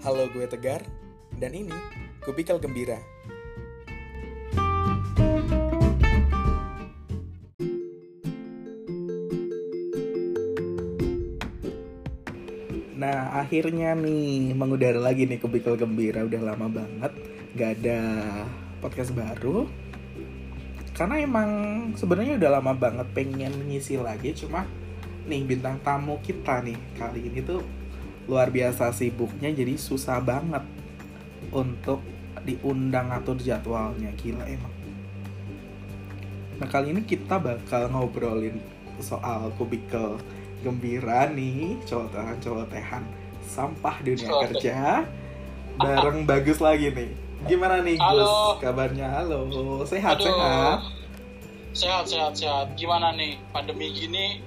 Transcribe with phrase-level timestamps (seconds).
[0.00, 0.80] Halo, gue Tegar,
[1.36, 1.76] dan ini
[2.24, 2.96] Kubikal Gembira.
[12.96, 16.24] Nah, akhirnya nih mengudara lagi nih Kubikal Gembira.
[16.24, 17.12] Udah lama banget
[17.60, 18.00] gak ada
[18.80, 19.68] podcast baru.
[20.96, 21.50] Karena emang
[22.00, 24.64] sebenarnya udah lama banget pengen ngisi lagi, cuma
[25.28, 27.79] nih bintang tamu kita nih kali ini tuh
[28.30, 30.62] luar biasa sibuknya jadi susah banget
[31.50, 31.98] untuk
[32.46, 34.70] diundang atur jadwalnya gila emang
[36.62, 38.62] nah kali ini kita bakal ngobrolin
[39.02, 40.22] soal kubikel
[40.62, 43.02] gembira nih cowotehan cowotehan
[43.50, 45.02] sampah dunia kerja
[45.74, 47.10] bareng bagus lagi nih
[47.50, 48.22] gimana nih Halo.
[48.54, 49.40] Gus kabarnya halo
[49.90, 50.30] sehat Aduh.
[50.30, 50.80] sehat
[51.70, 52.74] Sehat, sehat, sehat.
[52.74, 54.42] Gimana nih pandemi gini?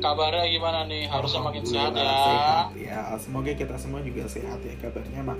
[0.00, 1.04] Kabarnya gimana nih?
[1.06, 2.08] Harusnya makin sehat ya.
[2.08, 5.38] Sehat ya semoga kita semua juga sehat ya kabarnya mak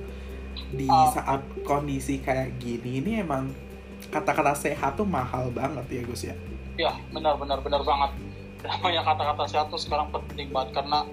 [0.70, 1.08] di Ah.
[1.08, 3.48] saat kondisi kayak gini ini emang
[4.06, 6.36] kata-kata sehat tuh mahal banget ya Gus ya
[6.76, 8.10] Ya, benar, benar, benar banget.
[8.62, 11.04] Namanya kata-kata sehat tuh sekarang penting banget karena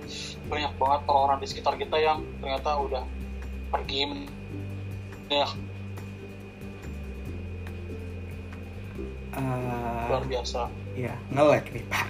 [0.46, 3.04] banyak banget orang-orang di sekitar kita yang ternyata udah
[3.70, 4.28] pergi.
[5.28, 5.48] Ya,
[9.30, 10.72] Eh, luar biasa.
[10.96, 12.08] ya ngelek nih pak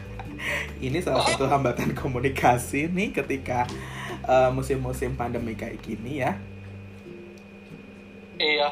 [0.80, 3.66] ini salah satu hambatan komunikasi nih ketika
[4.24, 6.38] eh, musim-musim pandemi kayak gini ya
[8.38, 8.70] Iya.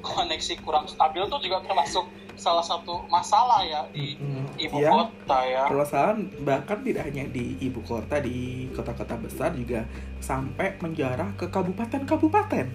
[0.00, 4.94] Koneksi kurang stabil tuh juga termasuk salah satu masalah ya di Mm, ibu iya.
[4.94, 5.62] kota ya.
[5.66, 9.82] permasalahan bahkan tidak hanya di ibu kota di kota-kota besar juga
[10.22, 12.66] sampai menjarah ke kabupaten-kabupaten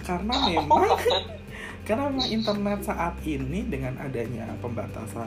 [0.00, 0.86] karena memang
[1.86, 5.26] karena memang internet saat ini dengan adanya pembatasan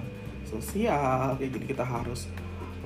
[0.60, 2.28] sosial kayak gini kita harus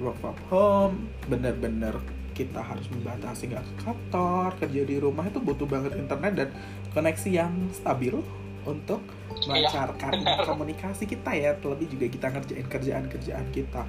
[0.02, 0.96] work from home
[1.30, 1.96] bener-bener
[2.34, 6.50] kita harus membatasi nggak ke kantor kerja di rumah itu butuh banget internet dan
[6.96, 8.16] koneksi yang stabil
[8.64, 9.04] untuk
[9.48, 10.48] melancarkan benar.
[10.48, 13.84] komunikasi kita ya terlebih juga kita ngerjain kerjaan-kerjaan kita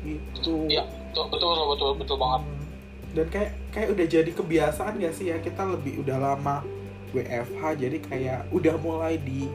[0.00, 2.42] gitu Iya, betul, betul, betul, betul banget.
[2.48, 2.66] Hmm.
[3.10, 6.64] dan kayak kayak udah jadi kebiasaan gak sih ya kita lebih udah lama
[7.10, 9.50] WFH jadi kayak udah mulai di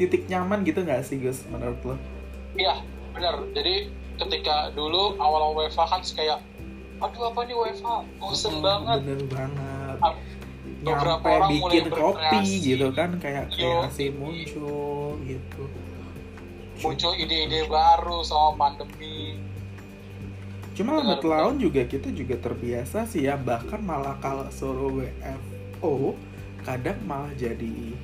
[0.00, 1.96] titik nyaman gitu nggak sih Gus menurut lo?
[2.54, 2.74] Iya,
[3.10, 3.34] benar.
[3.50, 3.74] Jadi
[4.14, 6.38] ketika dulu awal-awal WFH kan kayak
[6.96, 7.88] aduh apa nih WFH?
[8.16, 8.98] Bosen Hmm, banget.
[9.02, 9.96] Bener banget.
[10.00, 10.14] Ah,
[10.80, 13.82] beberapa Nyampe orang mulai bikin kopi gitu kan kayak Yo.
[13.82, 15.64] kreasi muncul gitu.
[16.76, 19.38] Muncul ide-ide baru sama pandemi.
[20.74, 26.18] Cuma lambat laun juga kita juga terbiasa sih ya bahkan malah kalau suruh WFO
[26.60, 27.94] kadang malah jadi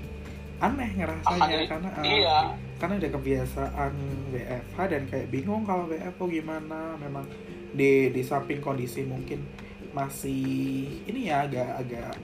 [0.61, 2.38] aneh ngerasanya Akan- karena uh, Iya,
[2.80, 3.92] karena ada kebiasaan
[4.32, 6.96] WFH dan kayak bingung kalau WFO gimana.
[6.96, 7.28] Memang
[7.76, 9.44] di di samping kondisi mungkin
[9.92, 12.16] masih ini ya agak agak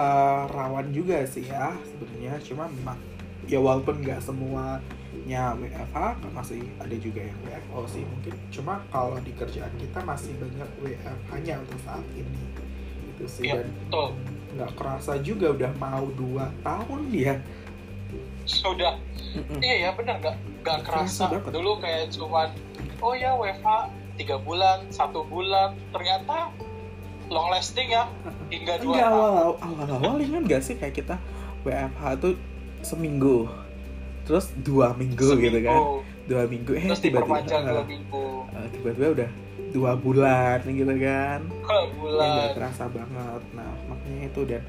[0.00, 2.40] eh, rawan juga sih ya sebenarnya.
[2.40, 2.96] Cuma memang
[3.44, 5.98] ya walaupun nggak semuanya WFH
[6.32, 8.32] masih ada juga yang WFO sih mungkin.
[8.48, 12.42] Cuma kalau di kerjaan kita masih banyak WFH-nya untuk saat ini.
[13.12, 13.44] Itu sih.
[13.52, 13.68] Iya, dan
[14.50, 17.38] nggak kerasa juga udah mau dua tahun ya
[18.52, 18.98] Sudah.
[19.30, 19.62] Mm-mm.
[19.62, 21.24] Iya ya benar nggak nggak Kerasa kerasa.
[21.30, 21.52] banget.
[21.54, 22.48] Dulu kayak cuman
[22.98, 23.68] oh ya WFH
[24.16, 26.50] tiga bulan, satu bulan, ternyata
[27.30, 28.10] long lasting ya
[28.50, 29.22] hingga dua Enggak tahun.
[29.22, 31.14] awal awal awal ingat gak sih kayak kita
[31.62, 32.34] WFH tuh
[32.82, 33.46] seminggu
[34.26, 35.80] terus dua minggu, gitu kan
[36.26, 39.30] dua minggu eh Terus tiba-tiba dua eh, minggu, eh, tiba-tiba udah
[39.70, 42.30] dua bulan gitu kan dua ya bulan.
[42.34, 44.62] nggak terasa banget nah makanya itu dan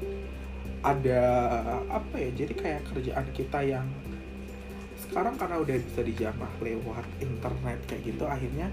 [0.82, 1.22] ada
[1.90, 3.86] apa ya jadi kayak kerjaan kita yang
[4.98, 8.68] sekarang karena udah bisa dijamah lewat internet kayak gitu akhirnya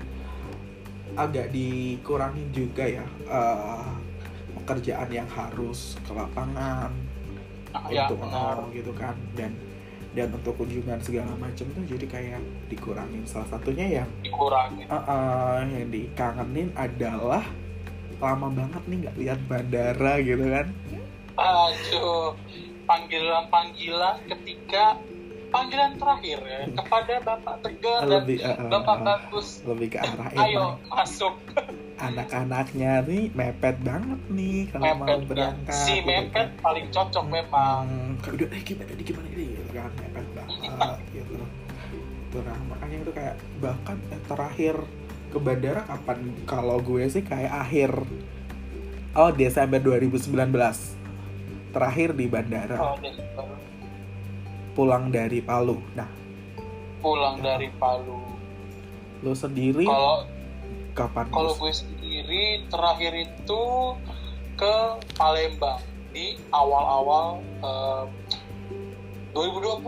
[1.17, 3.91] agak dikurangin juga ya eh,
[4.61, 6.93] pekerjaan yang harus ke lapangan
[7.69, 9.53] Nah, ya untuk oh, gitu kan dan
[10.17, 13.21] dan untuk kunjungan segala macam tuh jadi kayak dikurangin.
[13.29, 14.89] Salah satunya yang Dikurangi.
[14.89, 17.45] uh, uh, yang dikangenin adalah
[18.19, 20.67] lama banget nih nggak lihat bandara gitu kan
[21.39, 22.35] Aduh,
[22.89, 24.97] panggilan-panggilan ketika
[25.49, 29.47] panggilan terakhir ya kepada Bapak Tegar dan lebih uh, uh, Bapak uh, Bagus.
[29.65, 31.35] lebih ke arah Ayo emang masuk
[32.05, 35.25] anak-anaknya nih mepet banget nih kalau mau mepet ya.
[35.27, 36.61] berangkat Si gitu mepet kan.
[36.63, 37.81] paling cocok memang.
[37.89, 41.35] Hmm, kayak udah eh gimana nih gimana ini gitu kan mepet banget gitu
[42.29, 44.75] itu nah makanya itu kayak bahkan eh, terakhir
[45.33, 47.89] ke bandara kapan kalau gue sih kayak akhir
[49.17, 50.29] oh Desember 2019
[51.69, 52.77] terakhir di bandara.
[52.77, 52.95] Oh,
[54.71, 55.77] pulang dari Palu.
[55.93, 56.09] Nah.
[56.99, 58.19] Pulang dari Palu.
[59.19, 59.83] lo sendiri?
[59.83, 60.23] Kalau
[60.93, 61.27] kapan?
[61.27, 63.61] kalau gue sendiri terakhir itu
[64.55, 64.75] ke
[65.13, 65.79] Palembang
[66.09, 68.03] di awal-awal eh,
[69.29, 69.83] 2020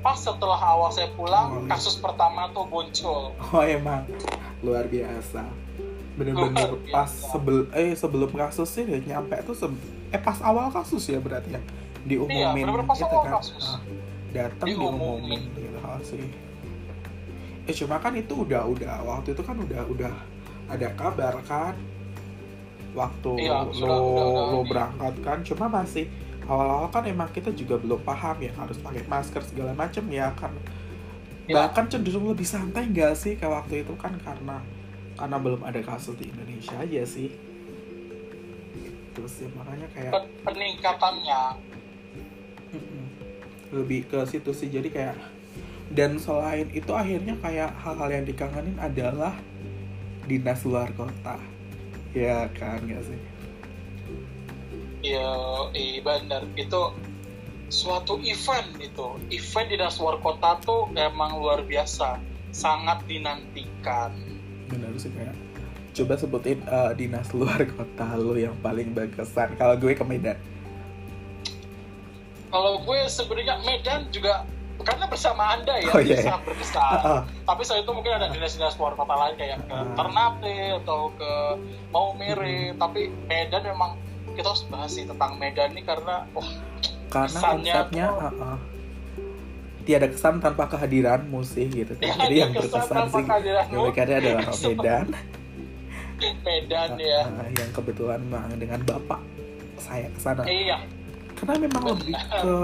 [0.00, 1.68] pas setelah awal saya pulang Oh, iya.
[1.70, 3.32] kasus pertama tuh muncul.
[3.46, 4.04] Oh emang.
[4.60, 5.44] Luar biasa.
[6.14, 6.92] Bener-bener Luar biasa.
[6.94, 11.54] pas sebel eh sebelum kasus sih nyampe tuh se- eh pas awal kasus ya berarti
[11.54, 11.60] ya
[12.00, 13.32] diumumin Iya, pas gitu awal kan.
[13.38, 13.64] kasus.
[13.68, 13.80] Ah,
[14.30, 14.98] datang Diumumin.
[15.20, 16.24] diumumin gitu hal sih.
[17.64, 20.12] Eh cuma kan itu udah udah waktu itu kan udah udah
[20.66, 21.74] ada kabar kan
[22.90, 26.10] waktu Iya, lo sudah, udah, udah lo berangkat kan cuma masih
[26.44, 30.50] awal-awal kan emang kita juga belum paham ya harus pakai masker segala macam ya kan
[31.44, 31.66] Ya.
[31.66, 34.62] bahkan cenderung lebih santai nggak sih kayak waktu itu kan karena
[35.18, 37.34] karena belum ada kasus di Indonesia aja sih
[39.12, 41.42] terus ya makanya kayak Pen- peningkatannya.
[43.70, 45.16] Lebih ke situ sih jadi kayak
[45.90, 49.34] dan selain itu akhirnya kayak hal-hal yang dikangenin adalah
[50.30, 51.38] dinas luar kota.
[52.14, 53.20] Ya kan nggak sih?
[55.02, 55.30] Ya
[55.74, 56.82] eh, benar itu
[57.70, 59.08] suatu event itu.
[59.34, 62.22] Event di dinas luar kota tuh emang luar biasa.
[62.50, 64.14] Sangat dinantikan.
[64.70, 65.34] Benar sih kayak
[66.00, 69.54] coba sebutin eh, dinas luar kota lo yang paling berkesan.
[69.54, 70.38] Kalau gue ke Medan.
[72.48, 74.42] Kalau gue sebenarnya Medan juga
[74.80, 76.36] karena bersama anda ya Oh, bisa iya.
[76.40, 76.80] berkesan.
[76.80, 77.22] Ah, ah.
[77.44, 79.84] tapi selain itu mungkin ada dinas-dinas luar kota lain kayak ke Ah.
[79.92, 81.32] Ternate atau ke
[81.90, 84.00] Maumere tapi Medan memang
[84.32, 86.48] kita harus bahas sih tentang Medan ini karena oh,
[87.08, 88.58] karena Kesannya konsepnya tuh- uh, uh,
[89.80, 91.92] tiada kesan tanpa kehadiranmu sih gitu.
[91.94, 93.24] Kan Tiada jadi yang kesan berkesan sih
[93.92, 95.06] kira adalah Medan
[96.20, 97.20] Medan ya.
[97.26, 98.20] Uh, uh, yang kebetulan
[98.56, 99.20] dengan bapak
[99.80, 100.42] saya ke sana.
[100.44, 100.78] Iya.
[101.34, 101.96] Karena memang Benar.
[101.96, 102.56] lebih ke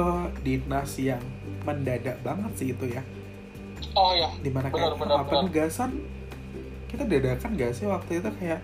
[0.45, 1.23] dinas yang
[1.65, 3.03] mendadak banget sih itu ya.
[3.97, 5.91] Oh ya di mana Benar, kayak benar, apa, penugasan
[6.87, 8.61] kita dadakan gak sih waktu itu kayak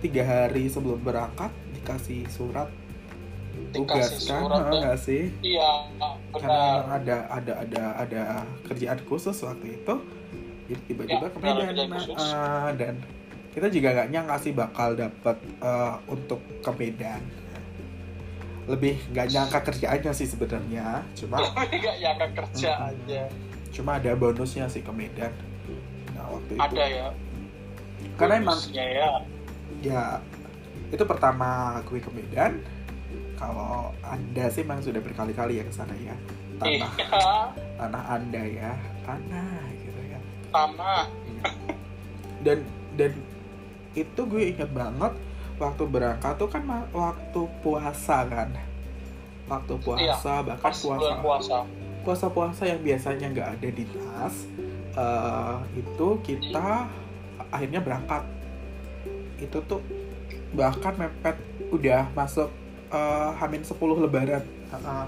[0.00, 2.68] tiga hari sebelum berangkat dikasih surat
[3.70, 4.48] tugas kan?
[4.48, 5.30] uh, nggak sih?
[5.44, 5.86] Iya
[6.32, 6.64] karena benar.
[6.64, 8.22] memang ada ada ada ada
[8.66, 9.94] kerjaan khusus waktu itu.
[10.70, 12.94] Jadi tiba-tiba Ya, ke benar, Medan kerjaan nah, eh, dan
[13.60, 17.20] kita juga nggak nyangka sih bakal dapat eh, untuk ke Medan.
[18.64, 22.88] Lebih nggak nyangka kerjaannya sih sebenarnya cuma nggak nyangka kerja Mm-mm.
[22.88, 23.22] aja
[23.70, 25.28] cuma ada bonusnya sih ke Medan.
[26.16, 26.64] Nah waktu itu.
[26.64, 27.08] Ada ya.
[28.16, 29.12] Karena emang ya.
[29.84, 30.02] Ya
[30.88, 32.64] itu pertama gue ke Medan.
[33.36, 36.16] Kalau anda sih memang sudah berkali-kali ya ke sana ya.
[36.56, 36.92] Tanah.
[36.96, 37.28] Iya.
[37.76, 38.72] Tanah anda ya.
[39.04, 41.04] Tanah gitu ya tanah.
[42.40, 42.64] Dan
[42.96, 43.12] dan
[43.94, 45.12] itu gue ingat banget
[45.58, 46.62] waktu berangkat tuh kan
[46.94, 48.50] waktu puasa kan.
[49.50, 51.56] Waktu puasa bahkan pas puasa puasa
[52.06, 52.26] puasa.
[52.30, 54.36] Puasa yang biasanya nggak ada di tas
[54.94, 56.86] eh, itu kita
[57.50, 58.22] akhirnya berangkat.
[59.42, 59.82] Itu tuh
[60.54, 61.36] bahkan mepet
[61.74, 62.48] udah masuk
[62.94, 63.74] eh, hamin 10
[64.06, 64.44] lebaran.
[64.70, 65.06] Heeh.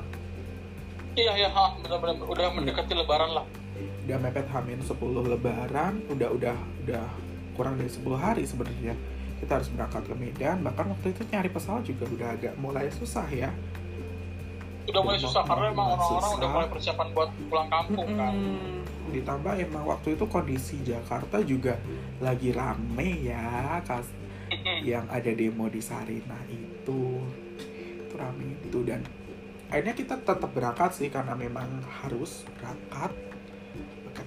[1.13, 3.47] iya iya ha, benar-benar udah mendekati lebaran lah.
[4.05, 7.07] Udah mepet hamin 10 lebaran udah udah udah
[7.57, 8.95] kurang dari 10 hari sebenarnya.
[9.43, 13.27] Kita harus berangkat ke Medan bahkan waktu itu nyari pesawat juga udah agak mulai susah
[13.27, 13.51] ya.
[14.87, 16.39] Udah mulai susah karena emang orang-orang susah.
[16.39, 18.35] udah mulai persiapan buat pulang kampung kan.
[18.35, 18.81] Mm-mm.
[19.03, 21.75] ditambah emang waktu itu kondisi Jakarta juga
[22.23, 24.07] lagi rame ya kas
[24.87, 27.19] yang ada demo di Sarinah itu.
[28.07, 29.03] Itu rame itu dan
[29.73, 33.32] akhirnya kita tetap berangkat sih karena memang harus berangkat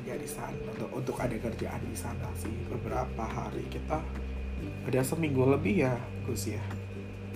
[0.06, 3.98] bekerja di sana untuk untuk ada kerjaan di sana sih beberapa hari kita
[4.86, 5.98] ada seminggu lebih ya
[6.30, 6.62] Gus ya.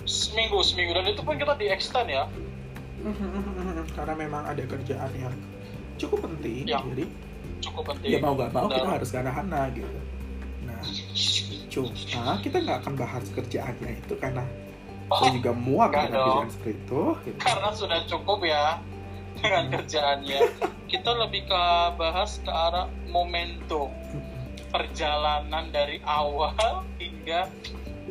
[0.06, 2.30] Seminggu seminggu dan itu pun kita di extend ya.
[3.98, 5.34] Karena memang ada kerjaan yang
[5.98, 6.78] cukup penting Ya.
[6.86, 7.10] jadi
[7.60, 9.36] cukup ya penting mau gak mau kita Dan- harus ke arah
[9.74, 9.98] gitu.
[10.62, 10.80] Nah
[11.70, 11.90] cuma
[12.38, 14.46] kita nggak akan bahas kerjaannya itu karena
[15.10, 17.38] Oh, saya juga muak dengan kerjaan seperti itu gitu.
[17.42, 18.78] karena sudah cukup ya
[19.42, 20.40] dengan kerjaannya.
[20.86, 21.62] Kita lebih ke
[21.96, 23.90] bahas ke arah momentum.
[24.70, 27.50] Perjalanan dari awal hingga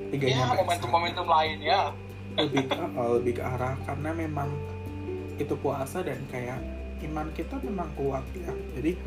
[0.10, 1.94] Tiga ya momentum-momentum lainnya
[2.34, 4.50] lebih ke oh, lebih ke arah karena memang
[5.38, 6.60] itu puasa dan kayak
[7.06, 8.52] iman kita memang kuat ya.
[8.76, 8.98] Jadi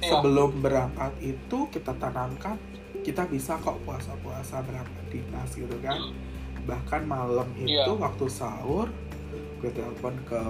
[0.00, 0.16] Iya.
[0.16, 2.56] sebelum berangkat itu kita tanamkan
[3.04, 6.16] kita bisa kok puasa-puasa berangkat dinas gitu kan.
[6.64, 7.84] Bahkan malam itu Iya.
[8.00, 8.88] waktu sahur
[9.60, 10.42] gue telepon ke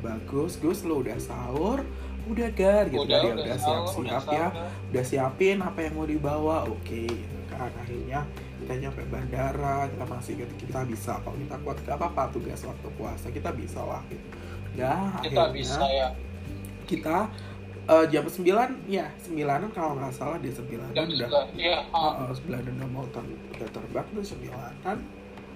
[0.00, 1.84] bagus Gus lu udah sahur?
[2.24, 3.04] Udah gar gitu.
[3.04, 4.48] Udah kan ya udah udah sahur, siap-siap udah ya.
[4.48, 4.88] sahur.
[4.88, 6.56] udah siapin apa yang mau dibawa.
[6.66, 8.24] Oke gitu kan akhirnya
[8.64, 11.76] kita nyampe bandara kita masih gitu kita bisa kalau kita kuat?
[11.84, 14.00] Gak apa-apa tugas waktu puasa kita bisa lah.
[14.08, 14.26] Gitu
[14.74, 16.08] nah kita akhirnya bisa ya.
[16.90, 17.16] kita
[17.86, 20.66] eh, jam 9 ya 9 kalau nggak salah di 9
[20.96, 21.28] jam udah.
[21.30, 22.26] sembilan ah.
[22.26, 23.22] uh, 9 udah mau ter
[23.54, 24.92] udah terbang tuh 9 ya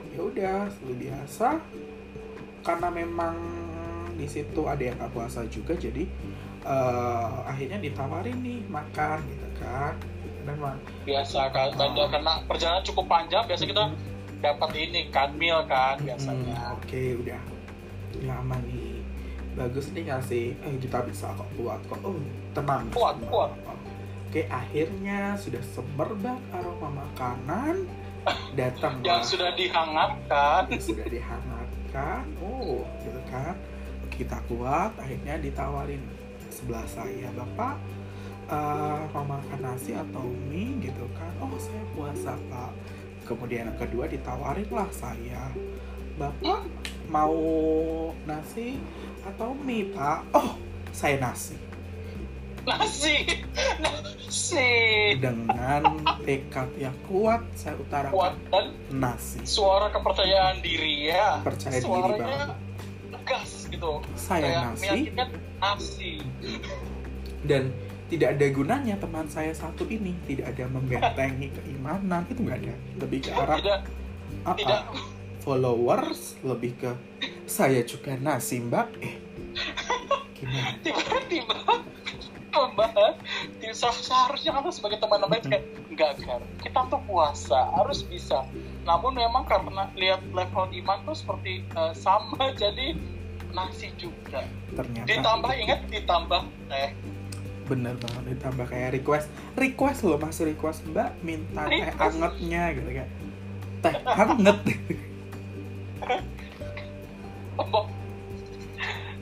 [0.09, 1.49] ya udah seperti biasa
[2.69, 3.35] karena memang
[4.13, 6.05] di situ ada yang nggak puasa juga jadi
[6.61, 9.97] eh, akhirnya ditawarin nih makan gitu kan.
[10.45, 10.57] Dan
[11.05, 12.09] biasa kan Ah.
[12.09, 13.85] karena perjalanan cukup panjang biasa kita
[14.39, 16.77] dapat ini kan meal kan Hmm, biasanya.
[16.77, 17.41] Oke udah.
[18.19, 19.01] Nyaman nih.
[19.57, 22.01] Bagus nih ngasih eh kita bisa kok kuat kok.
[22.01, 22.17] Oh
[22.53, 22.85] tenang.
[22.93, 23.49] Kuat, semua.
[23.49, 23.51] kuat.
[24.29, 27.89] oke akhirnya sudah semerbak aroma makanan.
[28.61, 30.69] Datang yang sudah dihangatkan.
[30.77, 31.07] Sudah
[31.89, 33.57] dihangatkan oh gitu kan
[34.13, 34.93] kita kuat.
[35.01, 36.03] Akhirnya ditawarin
[36.53, 37.77] sebelah saya bapak
[38.49, 42.73] eh, mau makan nasi atau mie gitu kan oh saya puasa pak.
[43.25, 45.53] Kemudian yang kedua ditawarin lah saya
[46.21, 46.65] bapak
[47.09, 47.37] mau
[48.29, 48.77] nasi
[49.25, 50.25] atau mie pak?
[50.37, 50.57] Oh
[50.93, 51.57] saya nasi
[52.69, 53.17] nasi.
[53.81, 54.71] Nasi.
[55.17, 55.83] Dengan
[56.23, 59.41] tekad yang kuat saya kuat utarakan dan nasi.
[59.49, 61.41] suara kepercayaan diri ya.
[61.41, 62.51] Percaya diri suaranya banget
[63.09, 63.93] tegas gitu.
[64.15, 64.99] Saya kayak nasi.
[65.59, 66.13] nasi.
[67.49, 67.73] Dan
[68.09, 70.13] tidak ada gunanya teman saya satu ini.
[70.29, 72.29] Tidak ada membentengi keimanan.
[72.29, 72.75] Itu nggak ada.
[73.01, 73.81] Lebih ke arah tidak.
[74.45, 76.93] Tidak ah, followers lebih ke
[77.49, 78.93] saya juga nasi mbak.
[79.01, 79.17] Eh
[80.37, 80.77] gimana?
[80.85, 81.57] Tiba-tiba
[82.59, 83.15] membahas
[84.03, 88.45] seharusnya kan sebagai teman namanya kayak enggak kan kita tuh puasa harus bisa.
[88.83, 92.97] Namun memang karena lihat level iman tuh seperti eh, sama jadi
[93.55, 94.45] nasi juga.
[94.75, 96.91] Ternyata ditambah ingat ditambah teh.
[97.69, 99.27] Bener banget ditambah kayak request.
[99.57, 102.17] Request loh masih request mbak minta teh Request.
[102.17, 103.11] angetnya gitu kayak
[103.85, 104.59] teh hangat.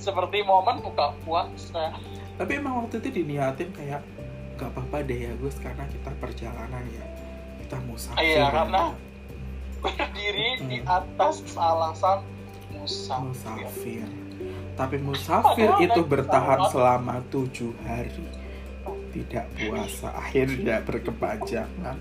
[0.06, 1.98] Seperti momen buka puasa
[2.36, 4.00] tapi emang waktu itu diniatin kayak
[4.56, 7.04] gak apa-apa deh ya Gus karena kita perjalanan ya.
[7.60, 8.48] Kita musafir Iya, ya.
[8.52, 8.82] karena
[9.76, 12.18] berdiri di atas alasan
[12.72, 13.24] musafir.
[13.26, 14.06] Musafir.
[14.72, 16.72] Tapi musafir Padahal itu naik bertahan pesawat.
[16.72, 18.26] selama tujuh hari.
[19.12, 21.96] Tidak puasa akhirnya berkepanjangan.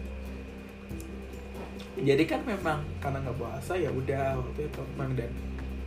[1.96, 5.32] Jadi kan memang karena nggak puasa ya udah waktu itu memang dan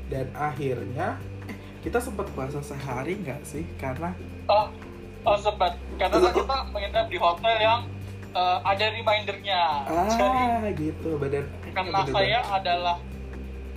[0.09, 3.69] dan akhirnya eh, kita sempat puasa sehari nggak sih?
[3.77, 4.17] Karena
[4.49, 4.67] oh,
[5.29, 5.77] oh sempat.
[6.01, 7.81] Karena kita menginap di hotel yang
[8.33, 9.63] eh, ada remindernya.
[10.09, 11.09] Jadi ah gitu.
[11.21, 12.15] Badan karena bener-bener.
[12.17, 12.97] saya adalah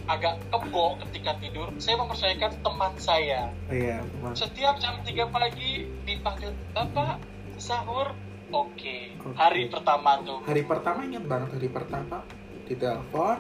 [0.10, 3.42] agak kebo ketika tidur saya mempercayakan teman saya.
[3.70, 4.34] Iya teman.
[4.34, 7.22] setiap jam 3 pagi dipanggil bapak
[7.62, 8.12] sahur?
[8.52, 9.16] Oke.
[9.16, 9.32] Oke.
[9.40, 10.44] hari pertama tuh.
[10.44, 12.20] Hari pertama ingat banget hari pertama
[12.68, 13.40] di telepon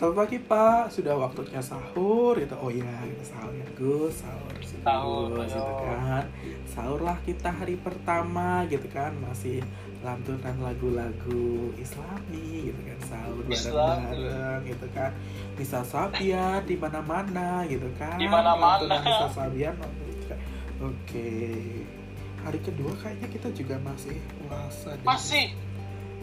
[0.00, 0.88] selamat pagi pak.
[0.88, 2.56] Sudah waktunya sahur gitu.
[2.56, 4.24] Oh ya kita sahur ya Gus.
[4.24, 6.24] Sahur Gus, gitu kan.
[6.64, 9.12] Sahur lah kita hari pertama gitu kan.
[9.20, 9.60] Masih
[10.00, 12.98] lantunan lagu-lagu islami gitu kan.
[13.04, 15.12] Sahur bareng-bareng gitu kan.
[15.60, 18.16] Bisa sabian di mana-mana gitu kan.
[18.16, 19.04] Di mana-mana.
[19.04, 20.40] Bisa sabian gitu kan.
[20.80, 21.28] oke.
[22.40, 24.16] Hari kedua kayaknya kita juga masih
[24.48, 25.04] puasa deh.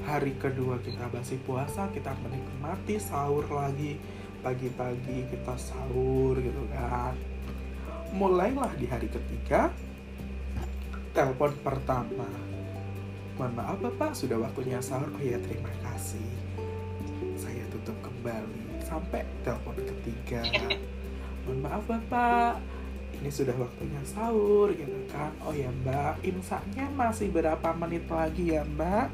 [0.07, 3.99] Hari kedua kita masih puasa kita menikmati sahur lagi.
[4.39, 7.11] Pagi-pagi kita sahur gitu kan.
[8.15, 9.67] Mulailah di hari ketiga
[11.11, 12.29] telepon pertama.
[13.35, 15.11] Mohon maaf bapak sudah waktunya sahur?
[15.11, 16.31] Oh ya terima kasih.
[17.35, 20.47] Saya tutup kembali sampai telepon ketiga.
[21.43, 22.63] Mohon maaf bapak
[23.19, 25.35] ini sudah waktunya sahur gitu kan.
[25.43, 29.11] Oh ya mbak imsaknya masih berapa menit lagi ya mbak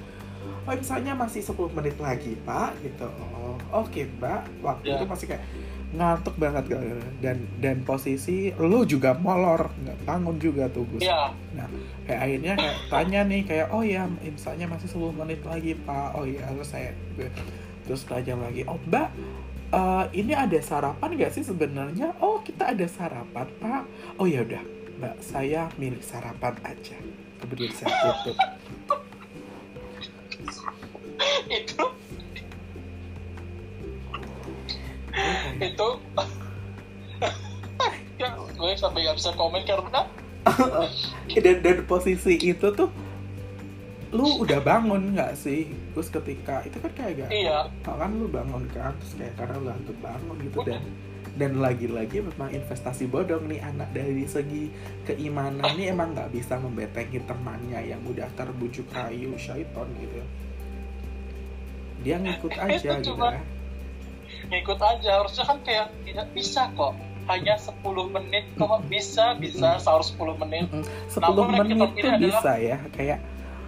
[0.64, 3.08] oh imsaknya masih 10 menit lagi pak gitu.
[3.36, 4.42] Oh oke mbak.
[4.60, 4.96] Waktu Ya.
[4.98, 5.44] itu masih kayak
[5.94, 6.82] ngantuk banget gitu.
[7.22, 11.06] dan dan posisi lu juga molor nggak bangun juga tuh Gus.
[11.06, 11.30] Ya.
[12.04, 16.18] Kayak akhirnya kayak tanya nih kayak oh ya imsaknya masih 10 menit lagi pak.
[16.18, 16.90] Oh ya terus saya
[17.84, 19.12] terus tanya lagi oh mbak
[19.70, 22.16] eh, ini ada sarapan nggak sih sebenarnya?
[22.18, 23.84] Oh kita ada sarapan pak.
[24.18, 24.64] Oh ya udah
[24.98, 26.98] mbak saya milih sarapan aja.
[27.38, 27.92] Kemudian saya
[28.24, 28.38] tutup
[31.50, 31.84] itu.
[35.60, 35.90] Itu.
[38.22, 40.06] Ya gue sampai gak bisa komen karena?
[41.44, 42.88] Dan dan posisi itu tuh
[44.14, 45.74] lu udah bangun nggak sih?
[45.98, 47.66] Terus ketika itu kan kayak gak iya.
[47.82, 50.58] kan lu bangun kan terus kayak karena lu ngantuk bangun gitu.
[50.62, 50.84] Dan
[51.34, 54.70] dan lagi-lagi memang investasi bodong nih anak dari segi
[55.10, 60.22] keimanan nih emang nggak bisa membetengi temannya yang udah terbujuk rayu syaiton gitu
[62.04, 63.42] dia ngikut aja Itu gitu cuma- ya.
[64.44, 66.94] Ngikut aja harusnya kan kayak tidak bisa kok.
[67.24, 67.80] Hanya 10
[68.10, 70.68] menit kok bisa bisa sahur 10 menit.
[70.68, 73.20] Mm, 10 Namun menit pilih tuh adalah- bisa ya kayak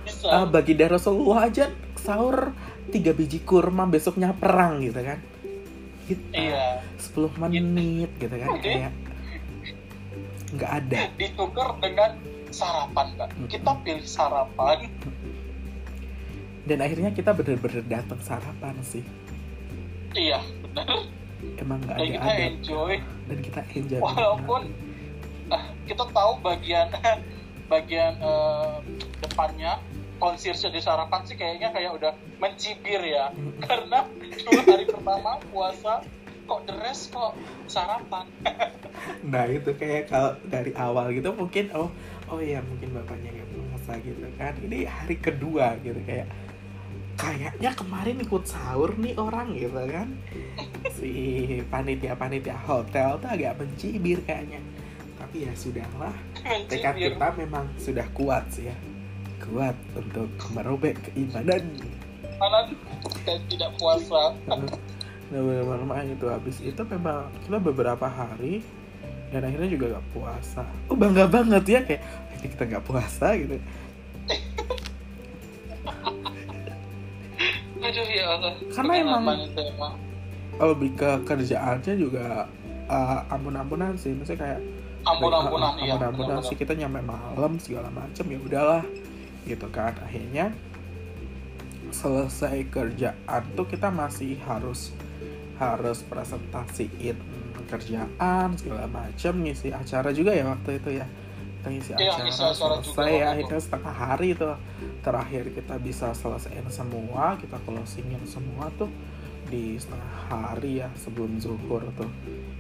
[0.04, 0.28] bisa.
[0.28, 1.66] uh, bagi Rasulullah aja
[1.96, 2.52] sahur
[2.86, 5.20] tiga biji kurma besoknya perang gitu kan.
[6.06, 6.84] Kita iya.
[7.00, 8.62] 10 menit gitu kan Oke.
[8.62, 8.92] kayak
[10.52, 10.98] nggak ada.
[11.16, 12.12] Ditukar dengan
[12.52, 13.48] sarapan Mm-mm.
[13.48, 14.88] kita pilih sarapan
[16.66, 19.06] dan akhirnya kita bener-bener datang sarapan sih.
[20.16, 21.16] Iya benar
[21.60, 22.94] emang nggak ada kita adab enjoy.
[23.30, 24.00] Dan kita enjoy.
[24.02, 24.62] Walaupun
[25.54, 26.88] ah, kita tahu bagian
[27.72, 28.76] bagian eh,
[29.22, 29.82] depannya
[30.16, 33.32] konsirse di sarapan sih kayaknya kayak udah mencibir ya.
[33.34, 33.60] Mm.
[33.66, 34.00] karena
[34.46, 36.02] dua hari pertama puasa
[36.46, 37.34] kok deres kok
[37.70, 38.26] sarapan?
[39.28, 41.92] Nah itu kayak kalau dari awal gitu mungkin oh
[42.32, 44.56] oh ya mungkin bapaknya nggak puasa gitu kan.
[44.64, 46.26] Ini hari kedua gitu kayak
[47.16, 50.08] kayaknya kemarin ikut sahur nih orang gitu kan.
[50.96, 51.12] Si
[51.72, 54.60] panitia panitia hotel tuh agak mencibir kayaknya.
[55.16, 56.16] Tapi ya sudahlah
[56.68, 58.76] tekad kita memang sudah kuat sih ya.
[59.42, 61.64] Kuat untuk merobek keimanan.
[62.36, 62.68] Mana
[63.24, 64.36] dan tidak puasa.
[65.32, 66.28] Nah memang itu.
[66.28, 68.60] Habis itu memang kita beberapa hari
[69.34, 70.64] dan akhirnya juga gak puasa.
[70.88, 72.04] Oh bangga banget ya kayak
[72.40, 73.58] ini kita gak puasa gitu
[77.86, 79.42] aduh ya Allah Karena emang-
[80.56, 82.48] kalau ke kerjaannya juga
[82.88, 84.16] uh, ampun-ampunan sih.
[84.16, 84.62] Maksudnya kayak
[85.04, 86.42] ampun-ampunan uh, iya ampun-ampunan.
[86.42, 88.84] sih kita nyampe malam segala macem ya udahlah
[89.46, 89.94] gitu kan.
[90.00, 90.56] Akhirnya
[91.92, 94.92] selesai kerjaan tuh kita masih harus
[95.56, 97.16] harus presentasiin
[97.66, 101.08] kerjaan segala macem ngisi acara juga ya waktu itu ya
[101.70, 104.50] ngisi Iya, acara ngisi acara juga selesai ya akhirnya setengah hari itu
[105.02, 108.90] terakhir kita bisa selesaiin semua kita closingin semua tuh
[109.50, 112.10] di setengah hari ya sebelum zuhur tuh.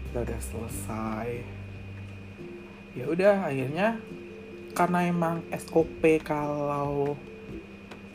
[0.10, 1.30] Kita udah selesai.
[2.96, 4.00] Ya udah akhirnya
[4.78, 7.18] karena emang SOP kalau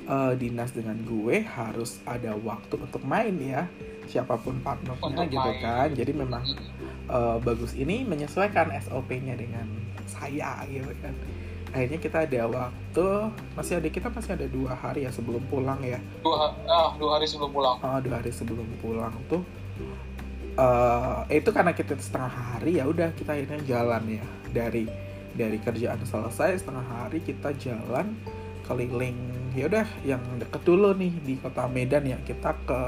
[0.09, 3.69] eh, dinas dengan gue harus ada waktu untuk main ya
[4.11, 5.89] siapa pun partnernya gitu kan.
[5.95, 6.43] Jadi memang
[7.07, 9.71] eh, bagus ini menyesuaikan SOP-nya dengan
[10.11, 11.15] saya gitu kan.
[11.71, 13.07] Akhirnya kita ada waktu
[13.55, 16.03] masih ada kita masih ada dua hari ya sebelum pulang ya.
[16.27, 17.79] Dua ah dua hari sebelum pulang.
[17.79, 19.47] Oh, dua hari sebelum pulang tuh
[20.61, 24.27] eh itu karena kita setengah hari ya udah kita akhirnya jalan ya.
[24.51, 24.91] Dari
[25.39, 28.19] dari kerjaan selesai setengah hari kita jalan
[28.67, 29.15] keliling
[29.55, 32.19] ya udah yang deket dulu nih di kota Medan ya.
[32.27, 32.81] Kita ke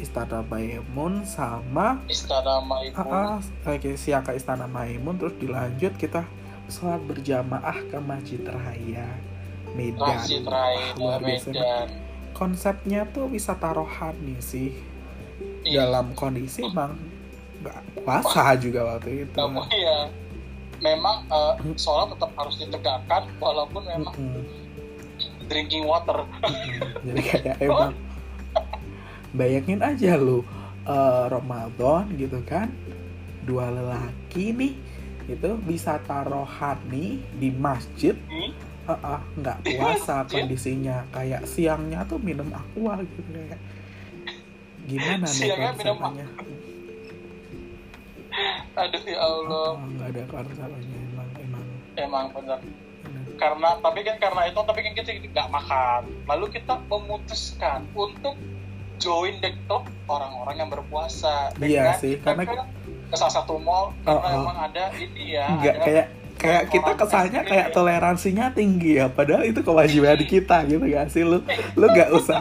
[0.00, 2.96] Istana Maimun sama istana Maimun.
[2.96, 5.20] Ah, ah, oke, siang ke Istana Maimun.
[5.20, 6.24] Terus dilanjut kita
[6.72, 9.08] sholat berjamaah ke Masjid Raya
[9.76, 10.16] Medan.
[10.16, 11.88] Transit Raya Wah, luar biasa Medan
[12.40, 14.72] konsepnya tuh wisata rohani sih.
[15.60, 15.88] Iya.
[15.88, 16.96] dalam kondisi emang
[17.60, 19.36] nggak puasa juga waktu itu.
[19.36, 20.08] Namun ya
[20.80, 24.44] memang eh, sholat tetap harus ditegakkan walaupun memang Mm-mm.
[25.48, 26.24] drinking water.
[27.04, 27.92] Jadi kayak emang
[29.34, 30.42] bayangin aja lu
[30.86, 32.70] eh, Ramadan gitu kan
[33.46, 34.74] dua lelaki nih
[35.30, 38.18] itu wisata rohani di masjid.
[38.26, 38.50] Hmm?
[38.90, 40.30] eh, eh, nggak puasa Iya.
[40.34, 43.60] kondisinya kayak siangnya tuh minum aqua gitu kayak.
[44.90, 46.26] Gimana nih Siangnya minum konsepnya
[48.80, 49.68] aduh ya Allah.
[49.74, 51.64] Oh, nggak ada konsepnya emang emang.
[51.94, 52.60] Emang benar
[53.40, 56.02] karena tapi kan karena itu tapi kan kita nggak makan.
[56.28, 58.36] Lalu kita memutuskan untuk
[59.00, 62.54] join the club orang-orang yang berpuasa Iya Dengan sih, karena- ke,
[63.08, 64.40] ke salah satu mall karena Oh, oh.
[64.44, 67.74] emang ada ini ya nggak ada- kayak kayak kita kesannya kayak ya.
[67.74, 71.40] toleransinya tinggi ya padahal itu kewajiban kita gitu gak sih lu
[71.74, 72.40] lu nggak usah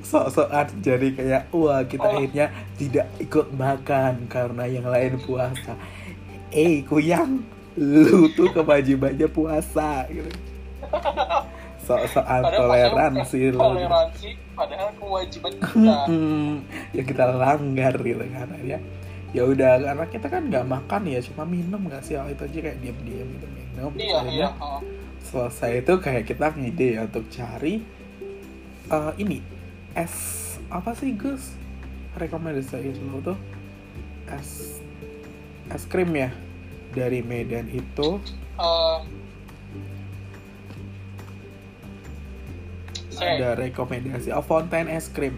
[0.00, 2.12] sok-sokan jadi kayak wah kita Oh.
[2.12, 2.46] akhirnya
[2.76, 5.74] tidak ikut makan karena yang lain puasa
[6.48, 7.42] eh kuyang
[7.74, 10.30] lu tuh kewajibannya puasa gitu
[11.86, 13.58] padahal toleransi lu.
[13.62, 15.96] toleransi padahal kewajiban kita.
[16.10, 16.52] Hmm,
[16.90, 18.78] ya kita langgar gitu kan ya.
[19.34, 22.18] Ya udah karena kita kan nggak makan ya cuma minum nggak sih?
[22.18, 24.80] Hal itu aja kayak diam-diam gitu minum iya iya oh.
[25.20, 27.84] selesai itu kayak kita ngide ya untuk cari
[28.88, 29.44] eh, ini
[29.92, 30.14] es
[30.72, 31.52] apa sih Gus?
[32.16, 33.38] Rekomendasiin lo tuh.
[34.32, 34.80] Es
[35.68, 36.32] es krim ya
[36.96, 38.20] dari Medan itu.
[38.56, 38.98] Eh,
[43.26, 44.28] saya ada rekomendasi.
[44.30, 45.34] Oh fontaine es krim.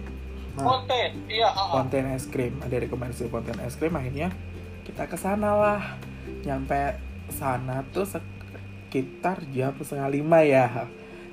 [0.59, 0.85] Nah,
[1.31, 1.69] iya ah, ah.
[1.81, 2.61] fontaine es krim.
[2.61, 4.29] Ada rekomendasi fontaine es krim akhirnya
[4.85, 5.81] kita ke sana lah.
[6.45, 7.01] Nyampe
[7.33, 10.87] sana tuh sekitar jam setengah lima ya.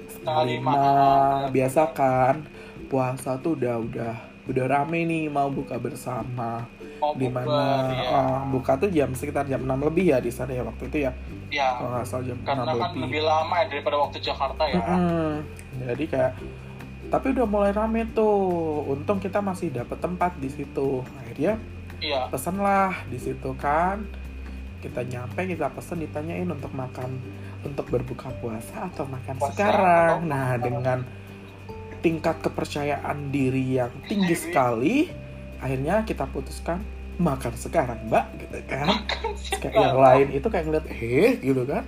[0.07, 0.71] Setengah lima.
[0.71, 1.51] lima.
[1.51, 2.47] Biasa kan
[2.87, 4.13] puasa tuh udah udah
[4.45, 6.69] udah rame nih mau buka bersama
[7.01, 8.09] mau di mana ya.
[8.11, 11.11] ah, buka tuh jam sekitar jam 6 lebih ya di sana ya waktu itu ya
[11.51, 14.63] ya kalau nggak salah jam karena 6 kan lebih lebih lama ya daripada waktu Jakarta
[14.67, 15.31] ya Mm-mm.
[15.85, 16.31] Jadi kayak
[17.05, 18.81] tapi udah mulai rame tuh.
[18.89, 21.05] Untung kita masih dapet tempat di situ.
[21.21, 21.61] Akhirnya
[22.03, 24.03] iya pesen lah di situ kan
[24.83, 27.17] kita nyampe kita pesen ditanyain untuk makan
[27.65, 30.61] untuk berbuka puasa atau makan Puasa sekarang atau nah makan.
[30.61, 30.99] dengan
[32.05, 35.09] tingkat kepercayaan diri yang tinggi sekali
[35.59, 36.83] akhirnya kita putuskan
[37.15, 38.87] makan sekarang mbak gitu kan.
[39.07, 39.83] Kayak Sekarang.
[39.83, 41.83] yang lain itu kayak ngeliat eh gitu kan.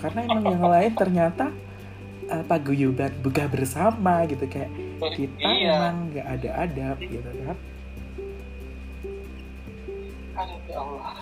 [0.00, 1.46] Karena emang yang lain ternyata
[2.30, 4.70] uh, paguyuban buka bersama gitu kayak
[5.16, 5.74] kita iya.
[5.76, 7.56] emang nggak ada adab gitu kan.
[10.40, 11.14] Aduh, ya Allah.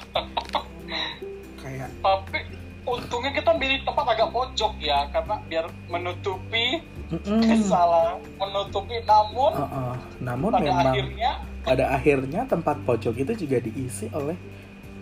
[1.59, 2.41] Kayak tapi
[2.89, 6.81] untungnya kita milih tempat agak pojok ya karena biar menutupi
[7.13, 7.41] mm-mm.
[7.45, 9.95] kesalahan menutupi namun Uh-uh.
[10.25, 11.31] namun pada memang akhirnya
[11.63, 14.37] pada akhirnya tempat pojok itu juga diisi oleh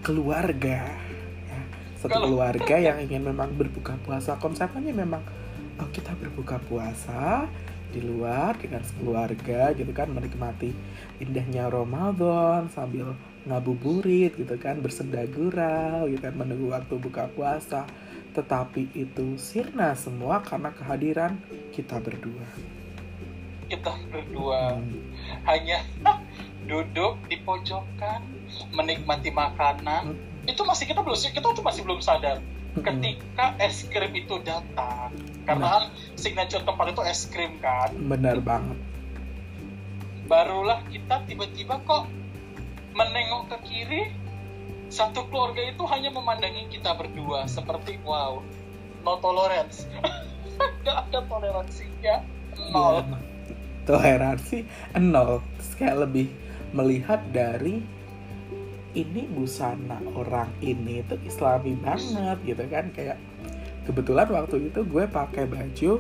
[0.03, 0.83] keluarga
[1.47, 1.61] ya.
[2.03, 5.23] satu keluarga yang ingin memang berbuka puasa konsepnya memang
[5.79, 7.47] oh, kita berbuka puasa
[7.95, 10.75] di luar dengan keluarga gitu kan menikmati
[11.23, 13.15] indahnya Ramadan sambil
[13.47, 17.87] ngabuburit gitu kan bersendagurau gitu kan menunggu waktu buka puasa.
[18.35, 21.41] Tetapi itu sirna semua karena kehadiran
[21.73, 22.45] kita berdua.
[23.71, 24.77] Kita berdua.
[24.77, 25.03] Hmm.
[25.49, 25.83] hanya
[26.71, 28.21] duduk di pojokan
[28.75, 30.13] menikmati makanan.
[30.13, 30.35] Hmm.
[30.47, 32.39] itu masih kita belum kita tuh masih belum sadar.
[32.77, 32.85] Hmm.
[32.85, 35.09] ketika es krim itu datang
[35.49, 37.89] karena kan signature tempat itu es krim kan.
[37.97, 38.77] Benar banget.
[40.29, 42.11] Barulah kita tiba-tiba kok
[42.97, 44.03] menengok ke kiri
[44.89, 48.41] satu keluarga itu hanya memandangi kita berdua seperti wow
[49.05, 49.85] no tolerance.
[50.83, 52.17] Nggak ada toleransinya
[52.73, 53.05] nol.
[53.05, 53.17] Iya.
[53.87, 54.59] toleransi
[54.99, 55.45] nol.
[55.77, 56.33] Kayak lebih
[56.73, 57.85] melihat dari
[58.97, 62.89] ini busana orang ini tuh islami banget gitu kan.
[62.97, 63.21] Kayak
[63.85, 65.93] kebetulan waktu itu gue pakai baju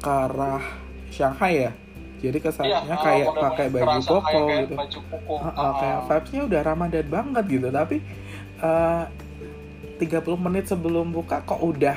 [0.00, 0.64] ke arah
[1.12, 1.72] Shanghai ya
[2.20, 4.74] jadi kesannya Iya, kayak pakai baju koko gitu.
[4.76, 6.04] baju koko Ah, ah, kayak Ah.
[6.06, 7.68] vibesnya udah ramadan banget gitu.
[7.68, 7.96] Tapi
[8.60, 9.04] eh
[9.98, 11.96] 30 menit sebelum buka kok udah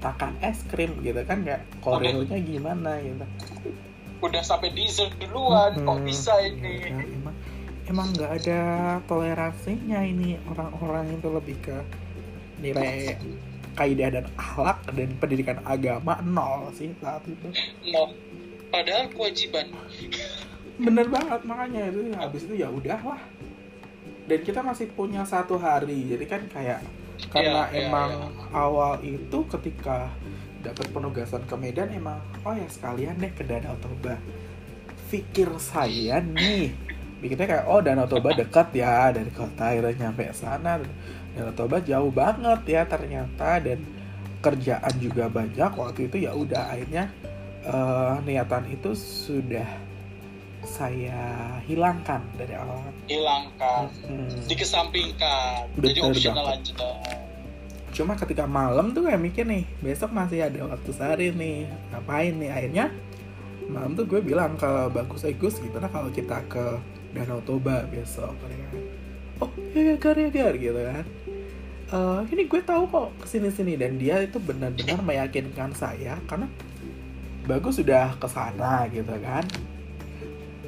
[0.00, 1.42] makan es krim gitu kan?
[1.42, 3.22] Kayak koreonya gimana gitu?
[4.20, 7.34] Udah sampai dessert duluan kok Hmm, bisa ya ini kan, emang
[7.84, 8.60] emang nggak ada
[9.04, 10.38] toleransinya ini.
[10.46, 11.76] Orang-orang itu lebih ke
[12.58, 13.18] nilai
[13.72, 17.48] kaidah dan akhlak dan pendidikan agama nol sih saat itu.
[17.88, 18.10] No
[18.72, 19.68] padahal kewajiban.
[20.80, 23.20] Bener banget makanya itu habis itu ya udahlah.
[24.24, 26.80] Dan kita masih punya satu hari jadi kan kayak
[27.28, 28.56] karena iya, emang iya.
[28.56, 30.10] awal itu ketika
[30.64, 34.16] dapat penugasan ke Medan emang oh ya sekalian deh ke Danau Toba.
[35.12, 36.72] Pikir saya nih
[37.20, 40.80] pikirnya kayak oh Danau Toba dekat ya dari kota akhirnya nyampe sana.
[41.36, 43.84] Danau Toba jauh banget ya ternyata dan
[44.40, 45.70] kerjaan juga banyak.
[45.76, 47.12] Waktu itu ya udah akhirnya
[47.62, 49.66] eh, niatan itu sudah
[50.62, 51.18] saya
[51.66, 54.30] hilangkan dari awal hilangkan Hmm.
[54.46, 56.70] dikesampingkan jadi Bener optional banget.
[56.78, 56.90] aja
[57.92, 62.48] Cuma ketika malam tuh kayak mikir nih, besok masih ada waktu sehari nih, ngapain nih?
[62.48, 62.88] Akhirnya
[63.68, 66.80] malam tuh gue bilang ke Bagus Egus gimana kalau kita ke
[67.12, 68.32] Danau Toba besok?
[68.40, 68.74] Dia kan,
[69.44, 71.04] Oh ya ya gar ya gar gitu kan.
[71.92, 76.48] "Eh, ini gue tahu kok ke sini sini dan dia itu benar-benar meyakinkan saya karena
[77.42, 79.44] Bagus sudah ke sana gitu kan.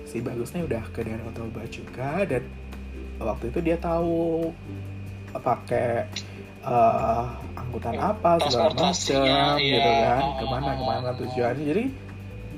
[0.04, 2.42] Si Bagusnya udah ke Danau Toba juga dan
[3.18, 4.50] waktu itu dia tahu
[5.34, 6.06] pakai
[6.62, 7.24] eh,
[7.58, 9.58] angkutan apa segala macam iya.
[9.58, 11.14] gitu kan Oh, ke mana oh, ke mana oh.
[11.18, 11.84] tujuannya jadi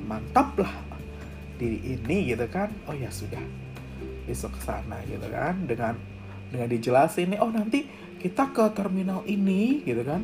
[0.04, 0.74] mantap lah
[1.56, 3.40] diri ini gitu kan oh ya sudah
[4.28, 5.96] besok ke sana gitu kan dengan
[6.52, 7.88] dengan dijelasin nih oh nanti
[8.20, 10.20] kita ke terminal ini gitu kan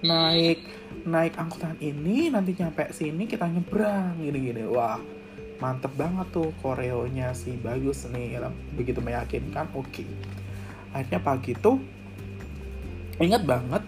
[0.00, 0.64] naik
[1.04, 4.96] naik angkutan ini nanti nyampe sini kita nyebrang gini gini wah
[5.62, 8.42] mantep banget tuh koreonya si bagus nih
[8.74, 9.70] begitu meyakinkan.
[9.72, 10.06] Oke.
[10.92, 11.78] Akhirnya pagi tuh
[13.22, 13.82] ingat banget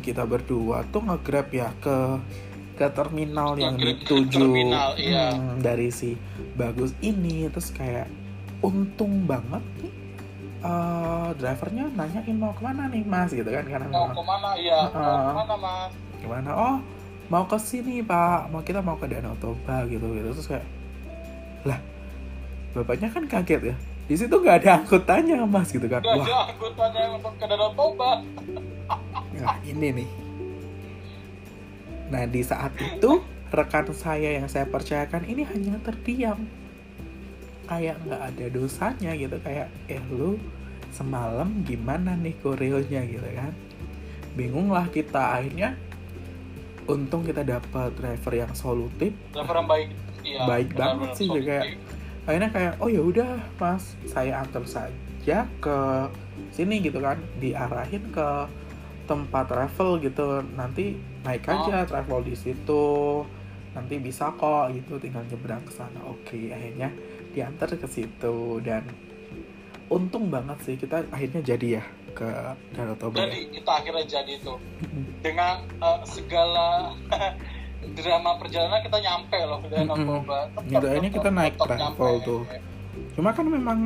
[0.00, 2.20] kita berdua tuh nge-grab ya ke
[2.76, 5.32] ke terminal yang dituju terminal, iya.
[5.32, 6.16] hmm, dari si
[6.56, 7.48] bagus ini.
[7.52, 8.08] Terus kayak
[8.64, 9.94] untung banget nih
[11.30, 13.30] eh, drivernya nanyain mau ke mana nih mas?
[13.34, 14.48] Gitu kan karena mau memang ke mana?
[14.58, 15.92] Ya mau ke mana mas?
[16.22, 16.50] Gimana?
[16.54, 16.76] Oh
[17.26, 18.50] mau ke sini pak.
[18.50, 20.28] Mau kita mau ke Danau Toba gitu gitu.
[20.32, 20.66] Terus kayak
[21.66, 21.78] lah
[22.74, 23.76] bapaknya kan kaget ya.
[24.06, 26.00] Di situ nggak ada angkutannya mas gitu kan.
[26.02, 28.12] Gak wah ada anggotanya yang untuk ke Danau Toba.
[29.36, 30.08] Nah ini nih.
[32.08, 33.20] Nah di saat itu
[33.52, 36.40] rekan saya yang saya percayakan ini hanya terdiam.
[37.66, 39.36] Kayak nggak ada dosanya gitu.
[39.42, 40.38] Kayak eh lu
[40.96, 43.52] semalam gimana nih koreonya gitu kan.
[44.32, 45.76] Bingung lah kita akhirnya
[46.88, 49.12] untung kita dapat driver yang solutif.
[49.36, 49.88] Driver yang baik
[50.26, 51.46] iya Baik benar-benar banget sih, solutif.
[51.46, 51.66] kayak
[52.26, 53.30] akhirnya kayak oh ya udah
[53.60, 55.78] mas saya antar saja ke
[56.56, 57.20] sini gitu kan.
[57.36, 58.28] Diarahin ke
[59.06, 63.22] tempat travel gitu nanti naik aja travel di situ
[63.76, 64.96] nanti bisa kok gitu.
[64.96, 66.00] Tinggal nyebrang ke sana.
[66.08, 66.88] Oke akhirnya
[67.36, 68.86] diantar ke situ dan
[69.88, 72.26] untung banget sih kita akhirnya jadi ya ke
[72.72, 73.20] Danau Toba.
[73.20, 74.54] Jadi kita akhirnya jadi itu.
[75.20, 76.90] Dengan eh, segala
[77.94, 79.94] drama perjalanan kita nyampe loh ke Danau.
[79.94, 80.38] Toba.
[80.50, 82.24] Tetep- Gitu, akhirnya kita naik travel nyampe.
[82.24, 82.42] tuh.
[83.12, 83.78] cuma kan memang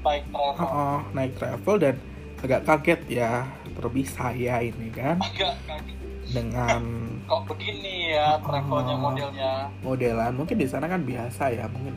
[0.00, 0.54] naik travel.
[0.58, 1.94] Oh, oh, naik travel dan
[2.38, 5.16] agak kaget ya terlebih saya ini kan.
[5.18, 5.96] Agak kaget.
[6.28, 6.82] Dengan
[7.30, 9.02] kok begini ya travelnya Oh.
[9.04, 9.52] modelnya?
[9.80, 10.32] Modelan.
[10.34, 11.94] Mungkin di sana kan biasa ya mungkin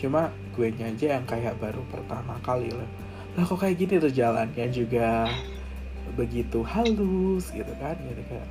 [0.00, 2.88] cuma gue aja yang kayak baru pertama kali lah
[3.36, 5.28] lah kok kayak gini tuh jalannya juga
[6.16, 8.46] begitu halus gitu kan gitu kayak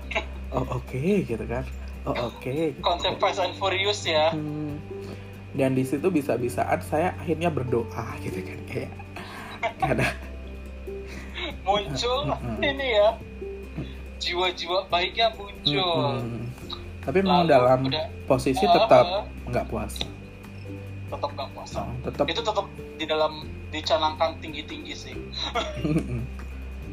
[0.53, 1.65] oh oke gitu kan
[2.05, 2.79] oh oke gitu.
[2.79, 4.77] konsep Fast and Furious ya Hmm.
[5.51, 8.91] dan di situ bisa-bisaan saya akhirnya berdoa gitu kan kayak
[9.75, 10.07] karena
[11.65, 12.61] muncul Mm-mm.
[12.61, 13.09] ini ya
[14.19, 16.45] jiwa-jiwa baiknya muncul Mm-mm.
[17.03, 19.23] tapi memang dalam udah posisi Ah, tetap ah.
[19.49, 20.05] nggak puasa
[21.09, 21.81] tetap gak puasa.
[21.81, 22.25] Oh, tetap.
[22.25, 23.33] Itu tetap di dalam
[23.69, 25.15] dicanangkan tinggi-tinggi sih.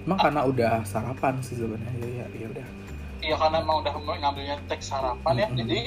[0.07, 2.07] Emang karena udah sarapan sih sebenarnya.
[2.07, 2.66] Ya ya udah.
[3.20, 5.48] Iya karena emang udah ngambilnya teks sarapan ya.
[5.52, 5.79] Jadi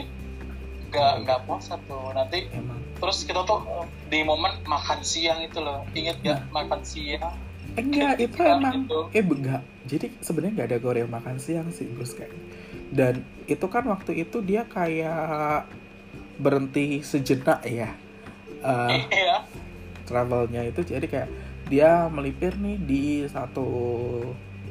[0.89, 2.11] nggak nggak puasa tuh.
[2.11, 2.77] Nanti emang.
[2.99, 5.87] terus kita tuh eh, di momen makan siang itu loh.
[5.95, 6.63] Inget gak Nah.
[6.63, 7.31] makan siang?
[7.73, 8.99] Eh, enggak itu Ketika emang itu.
[9.13, 12.33] eh enggak jadi sebenarnya nggak ada goreng makan siang sih Gus kayak.
[12.91, 15.69] Dan itu kan waktu itu dia kayak
[16.35, 17.93] berhenti sejenak ya
[19.13, 19.37] Iya.
[20.05, 21.29] travelnya itu jadi kayak
[21.69, 23.67] dia melipir nih di satu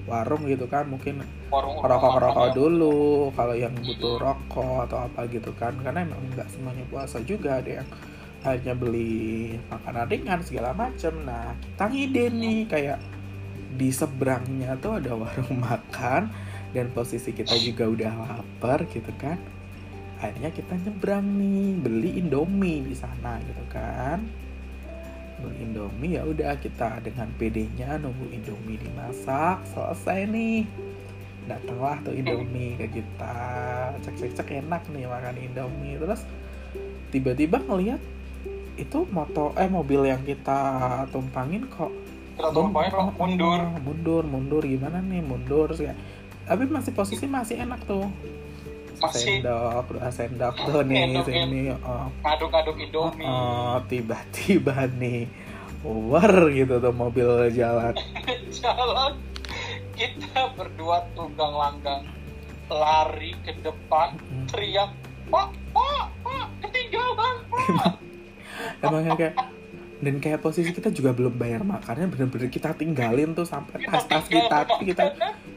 [0.08, 1.20] warung gitu kan mungkin
[1.52, 6.82] rokok-rokok makan dulu kalau yang butuh rokok atau apa gitu kan karena emang nggak semuanya
[6.88, 7.88] puasa juga ada yang
[8.46, 11.10] hanya beli makanan ringan segala macem.
[11.26, 12.98] Nah kita ngide nih kayak
[13.78, 16.32] di seberangnya tuh ada warung makan
[16.72, 19.38] dan posisi kita juga udah lapar gitu kan
[20.18, 24.18] akhirnya kita nyebrang nih beli indomie di sana gitu kan.
[25.38, 30.66] Beli indomie ya udah kita dengan PD-nya nunggu indomie dimasak selesai nih.
[31.48, 33.40] Datanglah tuh Indomie ke kita.
[34.04, 35.96] Cek cek cek enak nih makan Indomie.
[35.96, 36.20] Terus
[37.08, 38.02] tiba-tiba ngelihat
[38.76, 40.60] itu motor eh mobil yang kita
[41.10, 41.90] tumpangin kok
[42.38, 43.60] kita pokoknya kok mundur.
[43.82, 44.62] Mundur mundur.
[44.62, 45.24] Gimana nih?
[45.24, 45.72] Mundur.
[45.72, 45.96] Kayak
[46.44, 48.08] tapi masih posisi masih enak tuh
[49.06, 53.26] Sendok dua sendok tuh nih Enak, sini oh, ngaduk-ngaduk indomie.
[53.26, 55.30] Oh, tiba-tiba nih
[55.86, 57.94] war gitu tuh mobil jalan.
[58.58, 59.14] Jalan.
[59.94, 62.02] Kita berdua tunggang langgang
[62.68, 64.44] lari ke depan Hmm.
[64.50, 64.90] teriak
[65.30, 67.94] pak pak pak ketinggalan pak.
[68.84, 69.34] Emangnya kayak
[69.98, 74.62] dan kayak posisi kita juga belum bayar makannya bener-bener kita tinggalin tuh sampai tas-tas kita
[74.86, 75.04] kita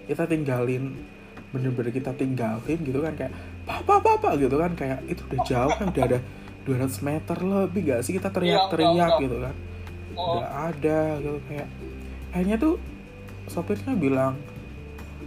[0.10, 0.98] kita tinggalin
[1.52, 5.86] bener-bener kita tinggalin gitu kan kayak papa papa gitu kan kayak itu udah jauh kan
[5.90, 6.20] udah ada
[6.64, 9.56] 200 meter lebih gak sih kita teriak-teriak Iya, enggak, gitu kan.
[10.14, 11.68] oh, udah ada gitu kayak
[12.32, 12.74] akhirnya tuh
[13.46, 14.34] sopirnya bilang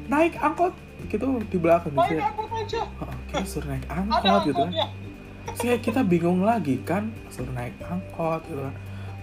[0.07, 0.73] naik angkot
[1.07, 2.81] gitu di belakang naik gitu angkot aja.
[2.99, 4.73] "Oh, kita suruh naik angkot gitu kan.
[5.55, 8.75] Terus kita bingung lagi kan suruh naik angkot gitu kan.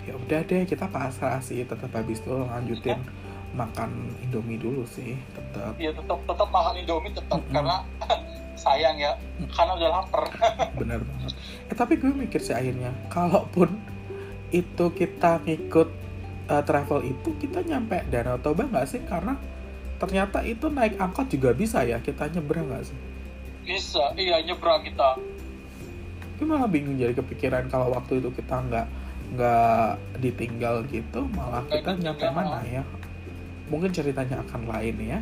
[0.02, 2.98] Ya udah deh kita pasrah sih tetap habis itu lanjutin
[3.52, 5.76] makan indomie dulu sih tetap.
[5.76, 7.40] Ya tetap tetap makan indomie tetap.
[7.40, 7.52] Mm-mm.
[7.52, 7.78] karena
[8.64, 9.12] sayang ya
[9.52, 10.24] karena udah lapar.
[10.80, 11.32] Bener banget.
[11.68, 13.76] Eh tapi gue mikir sih akhirnya kalaupun
[14.52, 15.90] itu kita ngikut
[16.52, 19.02] uh, travel itu kita nyampe Danau Toba nggak sih?
[19.04, 19.36] Karena
[20.00, 22.98] ternyata itu naik angkot juga bisa ya kita nyebrang nggak sih?
[23.68, 25.20] Bisa iya nyebrang kita.
[26.40, 28.88] Gue malah bingung jadi kepikiran kalau waktu itu kita nggak
[29.32, 32.84] nggak ditinggal gitu malah kita nyampe mana ya
[33.72, 35.20] mungkin ceritanya akan lain ya.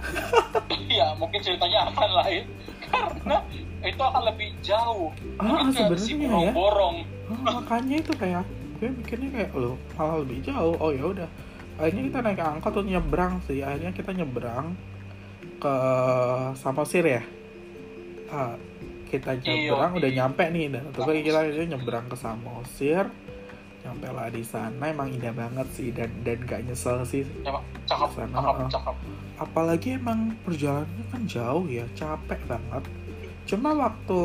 [0.90, 2.44] Iya mungkin ceritanya akan lain.
[2.90, 3.36] Karena
[3.80, 5.14] itu akan lebih jauh.
[5.38, 6.52] Ah kayak si sebenarnya ya.
[6.52, 6.96] borong
[7.30, 8.42] Oh, makanya itu kayak
[8.82, 10.74] gue mikirnya kayak lo malah lebih jauh.
[10.82, 11.28] Oh ya udah.
[11.78, 13.62] Akhirnya kita naik angkot tuh nyebrang sih.
[13.62, 14.74] Akhirnya kita nyebrang
[15.62, 15.74] ke
[16.58, 17.22] Samosir ya.
[18.28, 18.58] Ah,
[19.06, 20.64] kita Iya, nyebrang udah di nyampe nih.
[20.74, 21.22] Dan Samosir.
[21.22, 23.04] kita akhirnya nyebrang ke Samosir
[23.80, 27.24] nyampe lah di sana emang indah banget sih dan dan gak nyesel sih.
[27.40, 27.64] Ya Pak.
[27.84, 28.68] cakep Sana, cakep ah.
[28.68, 28.96] cakep.
[29.38, 32.84] Apalagi emang perjalanannya kan jauh ya capek banget.
[33.44, 34.20] Cuma waktu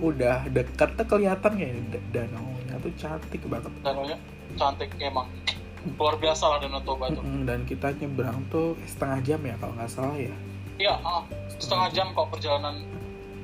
[0.00, 3.72] udah deket tuh kelihatan kayak da- danaunya tuh cantik banget.
[3.80, 4.18] Danaunya
[4.54, 5.30] cantik emang.
[5.96, 7.22] Luar biasa lah Danau Toba tuh.
[7.46, 10.34] Dan kita nyebrang tuh setengah jam ya kalau nggak salah ya.
[10.76, 11.22] Iya ah,
[11.56, 12.82] setengah jam kok perjalanan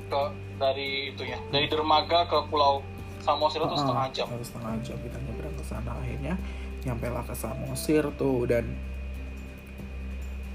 [0.05, 0.21] ke
[0.53, 2.83] dari itunya dari dermaga ke pulau
[3.17, 4.27] Samosir itu Ah, setengah jam.
[4.37, 5.32] setengah jam kita nyebrang
[5.63, 6.35] ke sana akhirnya
[6.83, 8.67] nyampe lah ke Samosir tuh dan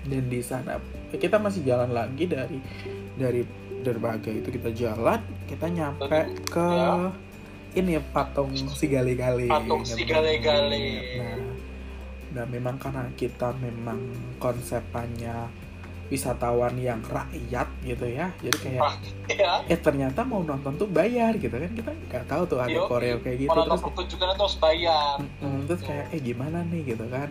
[0.05, 0.77] dan di sana
[1.11, 2.61] kita masih jalan lagi dari
[3.14, 3.42] dari
[3.79, 6.09] dermaga itu kita jalan kita nyampe
[6.44, 7.09] ke Ya.
[7.77, 10.85] ini patung si gale-gale Patung si gale-gale.
[11.14, 11.37] nah
[12.29, 14.01] nah memang karena kita memang
[14.37, 15.49] konsepannya
[16.09, 18.33] wisatawan yang rakyat gitu ya.
[18.40, 18.83] Jadi kayak
[19.29, 21.71] ya eh ternyata mau nonton tuh bayar gitu kan.
[21.73, 23.53] Kita nggak tahu tuh ada Yo, koreo kayak gitu.
[23.53, 25.16] terus pertunjukan itu harus bayar.
[25.21, 27.29] Mm-mm, terus kayak eh gimana nih gitu kan.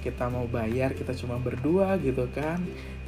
[0.00, 2.60] Kita mau bayar kita cuma berdua gitu kan.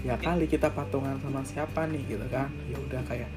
[0.03, 2.49] Ya kali kita patungan sama siapa nih gitu kan.
[2.73, 3.29] Ya udah kayak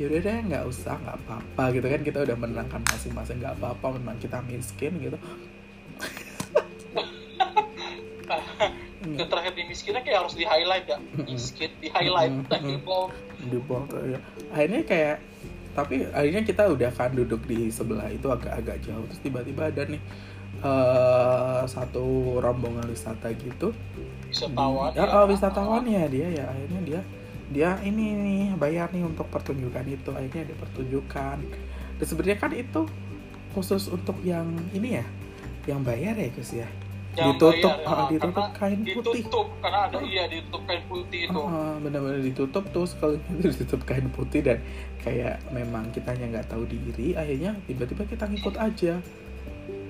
[0.00, 2.00] ya udah deh nggak usah nggak apa-apa gitu kan.
[2.02, 5.18] Kita udah menenangkan masing-masing nggak apa-apa memang kita miskin gitu
[9.02, 10.98] yang terakhir di miskinnya kayak harus di highlight ya.
[11.26, 13.10] Miskin di highlight di bawah.
[13.42, 14.18] Di tuh, ya.
[14.54, 15.16] akhirnya kayak
[15.72, 19.04] tapi akhirnya kita udah kan duduk di sebelah itu agak-agak jauh.
[19.10, 20.02] Terus tiba-tiba ada nih
[20.62, 23.74] eh satu rombongan wisata gitu.
[24.30, 26.44] Wisatawan ya, oh, wisatawan ya dia ya.
[26.46, 27.00] Akhirnya dia
[27.52, 30.10] dia ini nih bayar nih untuk pertunjukan itu.
[30.14, 31.36] Akhirnya ada pertunjukan.
[31.98, 32.86] Dan sebenarnya kan itu
[33.52, 35.06] khusus untuk yang ini ya
[35.68, 36.66] yang bayar ya Gus ya
[37.12, 37.74] Yang ditutup.
[37.76, 39.12] bayar, ya, ah, ditutup kain putih.
[39.20, 41.40] ditutup karena ada iya ditutup kain putih itu.
[41.44, 42.64] Ah, benar-benar ditutup.
[42.72, 44.58] Tuh sekali itu ditutup kain putih dan
[45.04, 48.96] kayak memang kitanya nggak tahu diri akhirnya tiba-tiba kita ngikut aja.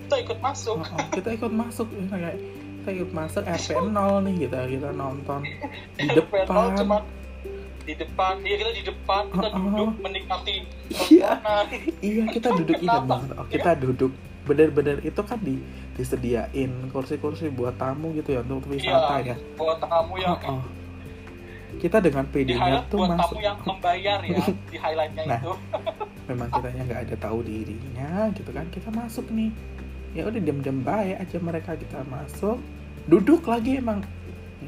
[0.02, 0.76] Kita ikut masuk.
[0.82, 1.86] Ah, ah, kita ikut masuk.
[1.94, 2.36] Ya, kayak
[2.82, 5.40] kita ikut masuk RP 0 nih kita kita nonton
[6.02, 6.74] di depan.
[6.74, 6.98] cuma
[7.82, 8.34] di depan.
[8.42, 10.54] Iya kita di depan kita duduk menikmati
[11.10, 11.30] Iya.
[12.02, 13.28] Iya kita duduk ingat banget.
[13.38, 14.12] Oh, kita duduk.
[14.42, 19.32] Bener-bener itu kan di disediain kursi-kursi buat tamu gitu ya untuk wisata ya.
[19.32, 20.64] iya buat tamu yang Oh, oh.
[21.72, 23.32] Kita dengan PD-nya tuh buat masuk.
[23.32, 25.40] tamu yang membayar ya di highlightnya Nah.
[25.40, 25.52] itu
[26.30, 28.64] Memang kitanya nggak ada tahu dirinya gitu kan.
[28.70, 29.50] Kita masuk nih.
[30.12, 32.56] Ya udah diam-diam baik aja mereka kita masuk.
[33.04, 34.00] Duduk lagi emang.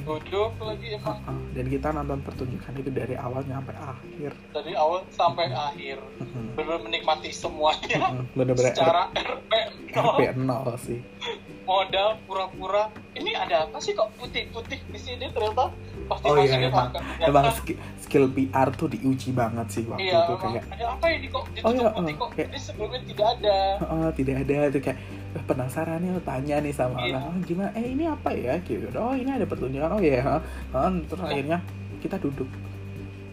[0.03, 1.39] Duduk lagi emang oh.
[1.51, 4.31] Dan kita nonton pertunjukan itu dari awal sampai akhir.
[4.51, 6.03] dari awal sampai akhir.
[6.19, 6.55] Mm-mm.
[6.55, 8.03] benar menikmati semuanya.
[8.05, 8.27] Mm-mm.
[8.33, 9.53] Bener-bener secara RP
[9.89, 10.67] RP nol.
[10.69, 10.99] 0 sih.
[11.65, 12.91] modal pura-pura.
[13.15, 15.73] Ini ada apa sih kok putih-putih di sini ternyata?
[16.05, 16.93] Pasti Oh iya emang.
[16.93, 17.01] makan.
[17.17, 21.07] emang Ternyata, skill, skill PR tuh diuji banget sih waktu iya itu kayak ada apa
[21.09, 21.45] ini kok?
[21.49, 22.29] Ditutup Oh iya, putih oh, kok?
[22.35, 23.59] kayak- ini sebelumnya tidak ada.
[23.83, 24.57] Oh, tidak ada.
[24.69, 27.19] Tuh kayak "Wah, penasaran nih tanya nih sama Iya.
[27.19, 27.71] orang oh, gimana?
[27.75, 28.55] Eh ini apa ya?
[28.63, 28.87] Gitu.
[28.95, 29.91] Oh ini ada pertunjukan.
[29.91, 30.23] Oh ya
[30.71, 31.59] oh, terus akhirnya
[31.99, 32.47] kita duduk.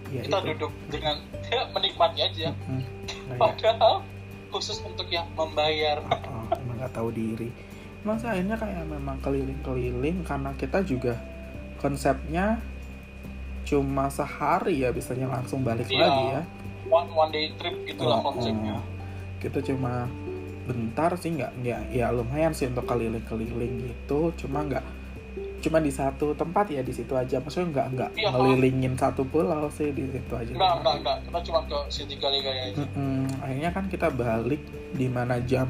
[0.10, 0.48] Ya kita itu.
[0.58, 1.16] duduk dengan
[1.48, 2.50] ya, menikmati aja.
[2.68, 2.84] Mm,
[3.30, 3.96] kayak, padahal
[4.50, 6.02] khusus untuk yang membayar.
[6.04, 6.18] Oh,
[6.50, 7.48] oh, emang nggak tahu diri.
[8.02, 11.16] Masa akhirnya kayak memang keliling-keliling karena kita juga
[11.78, 12.58] konsepnya
[13.62, 16.02] cuma sehari ya biasanya langsung balik Iya.
[16.02, 16.42] lagi ya.
[16.90, 18.82] One one day trip gitulah Oh, konsepnya.
[18.82, 18.84] Oh.
[19.40, 20.06] kita cuma
[20.68, 24.34] bentar sih nggak nggak ya lumayan sih untuk keliling-keliling gitu.
[24.46, 24.84] Cuma nggak
[25.62, 27.38] cuma di satu tempat ya di situ aja.
[27.38, 30.52] Maksudnya nggak nggak Iya, ngelilingin satu pulau sih di situ aja.
[30.52, 32.82] Enggak enggak enggak kita cuma ke City Gali-Gali aja.
[32.82, 33.30] Mm-mm.
[33.42, 34.62] akhirnya kan kita balik
[34.98, 35.70] di mana jam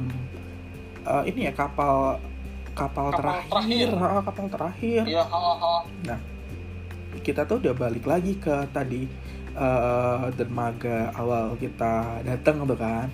[1.04, 2.16] eh, ini ya kapal
[2.72, 3.88] kapal, Kapal terakhir, terakhir.
[4.00, 5.02] Ah, kapal terakhir.
[5.04, 6.16] Iya ha, ha.
[7.20, 9.04] kita tuh udah balik lagi ke tadi
[9.52, 13.12] eh, dermaga awal kita datang tuh kan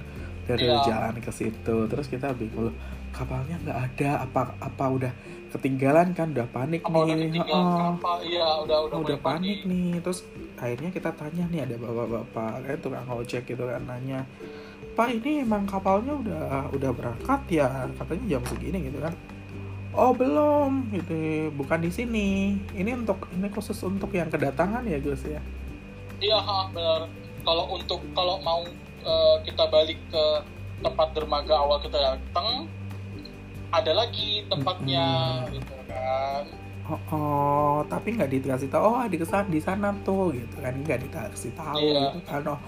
[0.48, 0.80] dari Iya.
[0.80, 2.76] jalan ke situ terus kita bingung "Loh,
[3.12, 4.10] kapalnya nggak ada?
[4.24, 5.12] Apa apa udah
[5.48, 6.32] ketinggalan kan?
[6.32, 7.28] Udah panik apa udah nih.
[7.28, 8.16] ditinggal Oh, kapal.
[8.24, 9.58] Iya udah udah, udah mulai panik.
[9.62, 10.00] nih.
[10.00, 10.24] Terus
[10.56, 14.24] akhirnya kita tanya nih ada bapak-bapak kayak tukang ojek gitu kan nanya
[14.98, 17.86] pak ini emang kapalnya udah udah berangkat ya?
[17.94, 19.14] Katanya jam segini gitu kan.
[19.94, 21.14] Oh belum gitu.
[21.54, 22.28] Bukan di sini.
[22.72, 25.38] Ini untuk ini khusus untuk yang kedatangan ya Gus ya?
[26.18, 26.38] Iya,
[26.70, 27.06] benar.
[27.40, 28.66] Kalau untuk kalau mau
[29.42, 30.24] kita balik ke
[30.78, 32.70] tempat dermaga awal kita datang,
[33.68, 35.06] ada lagi tempatnya,
[35.44, 35.54] Mm-mm.
[35.58, 36.42] gitu kan.
[36.88, 38.80] oh, oh tapi nggak dikasih tahu.
[38.80, 40.72] Oh di ke sana di sana tuh gitu kan.
[40.72, 42.00] Nggak dikasih tahu Iya.
[42.08, 42.40] gitu kan.
[42.48, 42.58] Oh,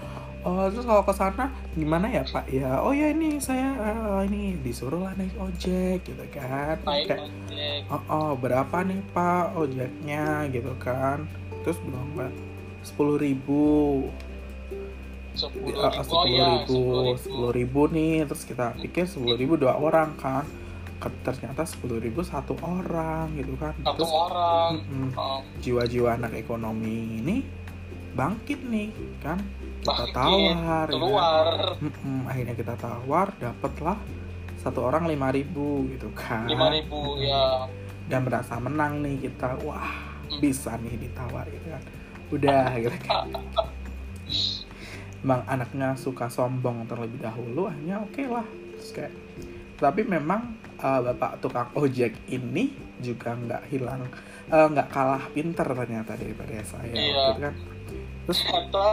[0.45, 2.45] oh terus kalau ke sana gimana ya pak?
[2.53, 6.77] Ya oh ya ini saya eh, ini disuruh lah naik ojek gitu kan.
[6.85, 7.81] Naik Kayak, ojek.
[7.89, 11.25] oh, oh berapa nih pak ojeknya gitu kan.
[11.65, 12.29] Terus bilang mbak
[12.85, 14.05] sepuluh ribu
[15.33, 16.81] sepuluh ribu, oh sepuluh ya, ribu.
[17.17, 20.43] sepuluh ribu nih terus kita pikir sepuluh ribu dua orang kan.
[21.01, 23.73] Ternyata sepuluh ribu satu orang gitu kan.
[23.75, 24.71] Satu terus orang.
[25.17, 27.41] Oh, jiwa-jiwa anak ekonomi ini
[28.13, 29.41] bangkit nih kan.
[29.81, 30.87] Kita Bangkit, tawar ya kan?
[30.87, 31.45] keluar.
[31.81, 33.97] Mm-mm, akhirnya kita tawar dapatlah
[34.55, 36.45] satu orang lima ribu gitu kan.
[36.45, 37.65] Lima ribu ya.
[38.05, 39.57] dan merasa menang nih kita.
[39.63, 40.39] Wah Hmm.
[40.39, 41.83] bisa nih ditawar gitu kan.
[42.31, 43.27] Udah gitu kan
[45.21, 48.45] emang anaknya suka sombong terlebih dahulu hanya oke lah
[48.75, 49.13] terus kayak
[49.77, 54.05] tapi memang uh, bapak tukang ojek ini juga nggak hilang
[54.47, 57.25] uh, nggak kalah pinter ternyata daripada saya Iya.
[57.27, 57.53] gitu kan
[58.21, 58.85] terus Ternyata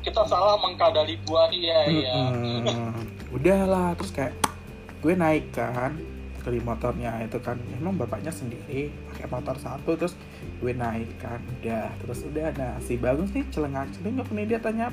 [0.00, 2.12] kita salah mengkadali buah ya ya.
[2.28, 2.92] Mm-mm.
[3.32, 4.36] udahlah terus kayak
[5.00, 5.96] gue naik kan
[6.44, 10.12] dari motornya itu kan emang bapaknya sendiri pakai motor satu terus
[10.60, 14.92] gue naik kan udah terus udah nah si bagus nih celengak celengak nih dia tanya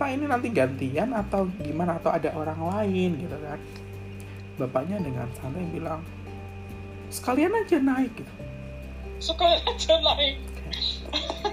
[0.00, 2.00] pak ini nanti gantian atau gimana?
[2.00, 3.60] Atau ada orang lain gitu kan.
[4.56, 6.00] Bapaknya dengan santai bilang
[7.12, 8.32] sekalian aja naik gitu.
[9.20, 10.40] Suka aja naik.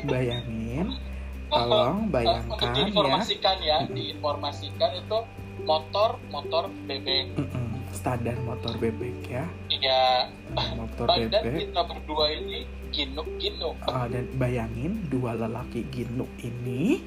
[0.05, 0.93] bayangin
[1.51, 2.75] tolong Untuk bayangkan ya.
[2.77, 5.19] diinformasikan ya, diinformasikan itu
[5.65, 7.33] motor motor bebek.
[7.35, 9.43] Mm-mm, standar motor bebek ya.
[9.73, 10.29] Ya,
[10.77, 11.67] motor bebek.
[11.67, 13.75] kita berdua ini ginuk ginuk.
[13.89, 17.01] Ah, dan bayangin dua lelaki ginuk ini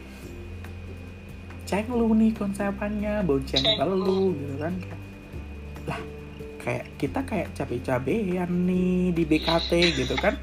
[1.70, 3.78] cenglu nih konsepannya bonceng Cenglu.
[3.78, 4.74] telu gitu kan
[5.86, 6.00] lah
[6.58, 9.70] kayak kita kayak cabe-cabean nih di BKT
[10.02, 10.34] gitu kan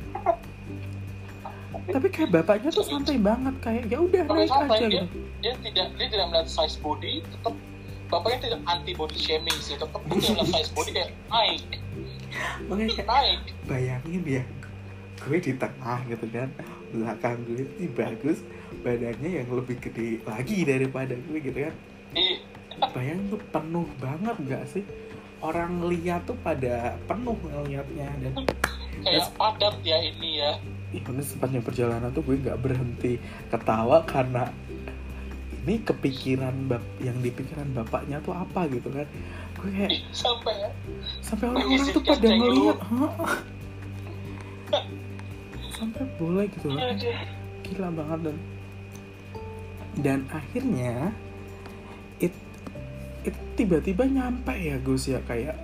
[1.88, 5.06] tapi kayak bapaknya tuh santai banget kayak ya udah naik aja dia, gitu
[5.40, 7.56] dia tidak dia tidak melihat size body, tetap
[8.12, 11.64] bapaknya tidak anti body shaming sih, tetap dia melihat size body kayak naik,
[12.68, 13.40] makanya kayak naik.
[13.70, 14.44] bayangin ya
[15.18, 16.50] gue di tengah gitu kan
[16.92, 18.40] belakang gue ini bagus
[18.82, 21.76] badannya yang lebih gede lagi daripada gue gitu kan
[22.94, 24.86] bayang tuh penuh banget gak sih
[25.42, 28.34] orang lihat tuh pada penuh ngeliatnya dan
[29.06, 30.52] kayak padat ya ini ya.
[30.90, 33.22] ini sepanjang perjalanan tuh gue nggak berhenti
[33.54, 34.50] ketawa karena
[35.68, 39.06] ini kepikiran bap yang dipikiran bapaknya tuh apa gitu kan
[39.62, 40.70] gue kayak sampai ya.
[41.22, 42.78] sampai orang-orang tuh pada ngeliat
[45.78, 47.18] sampai boleh gitu Aduh.
[47.62, 48.38] gila banget dan
[49.98, 51.12] dan akhirnya
[52.18, 52.34] it
[53.22, 55.58] itu tiba-tiba nyampe ya Gus ya kayak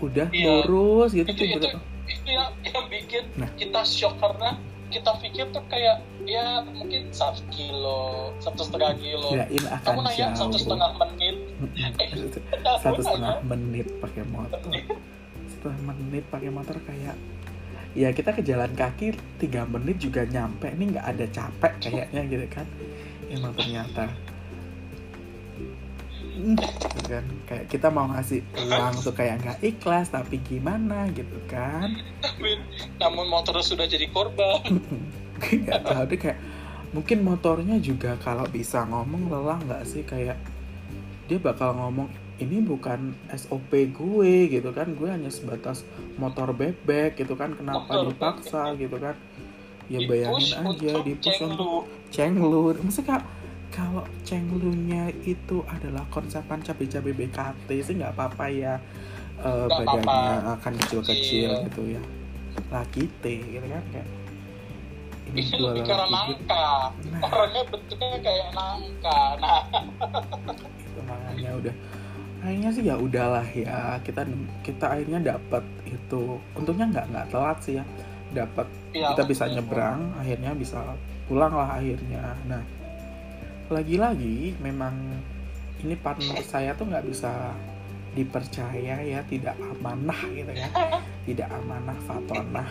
[0.00, 0.66] udah Iya.
[0.66, 3.48] lurus gitu Itu, itu, tiba-tiba itu yang, yang bikin Nah.
[3.54, 4.56] kita shock karena
[4.88, 9.26] kita pikir tuh kayak ya mungkin satu kilo, satu setengah kilo.
[9.28, 11.36] kirain akan Kamu nanya satu setengah menit.
[12.78, 14.60] satu setengah menit pakai motor
[15.50, 17.16] setengah menit pakai motor kayak
[17.94, 22.46] ya kita ke jalan kaki tiga menit juga nyampe ini nggak ada capek kayaknya gitu
[22.50, 22.66] kan
[23.34, 24.06] emang ternyata.
[26.34, 27.24] Gitu kan.
[27.46, 31.94] Kayak kita mau ngasih uang tuh kayak nggak ikhlas tapi gimana gitu kan.
[32.98, 34.62] Namun motor sudah jadi korban.
[35.34, 36.38] Nggak tahu deh kayak
[36.94, 40.02] mungkin motornya juga kalau bisa ngomong lelah nggak sih?
[40.06, 40.38] Kayak
[41.26, 42.06] dia bakal ngomong
[42.38, 44.94] ini bukan SOP gue gitu kan.
[44.94, 45.82] Gue hanya sebatas
[46.18, 47.54] motor bebek gitu kan.
[47.54, 48.74] Kenapa Motor dipaksa?
[48.78, 49.14] gitu kan
[49.86, 52.72] ya Di-push bayangin aja di push untuk cenglu.
[52.72, 53.18] cenglu maksudnya
[53.68, 58.74] kalau cenglunya itu adalah konsepan cabai-cabai BKT sih nggak apa-apa ya
[59.34, 60.54] Nggak badannya apa-apa.
[60.56, 61.64] akan kecil-kecil Kecil.
[61.66, 62.02] gitu ya
[62.70, 64.08] laki T gitu kan kayak
[65.26, 66.68] ini dua lebih karena nangka.
[67.10, 67.20] Nah.
[67.24, 69.20] Orangnya bentuknya kayak nangka.
[69.34, 69.62] Nah,
[70.78, 71.74] itu makanya udah
[72.38, 74.20] akhirnya sih ya udahlah ya kita
[74.60, 76.22] kita akhirnya dapat itu
[76.54, 77.84] untungnya nggak nggak telat sih ya
[78.34, 80.82] dapat ya, kita bisa nyebrang akhirnya bisa
[81.24, 82.62] pulang lah akhirnya nah
[83.70, 84.92] lagi-lagi memang
[85.80, 87.32] ini partner saya tuh nggak bisa
[88.14, 90.68] dipercaya ya tidak amanah gitu ya
[91.26, 92.68] tidak amanah fatonah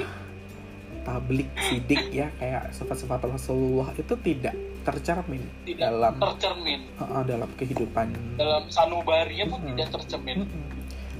[1.04, 4.56] tablik sidik ya kayak sifat-sifat Rasulullah itu tidak
[4.88, 6.80] tercermin Tidak dalam tercermin.
[6.96, 8.08] uh, dalam kehidupan
[8.40, 9.76] Dalam sanubarinya pun Mm-mm.
[9.76, 10.48] tidak tercermin.
[10.48, 10.64] Mm-mm.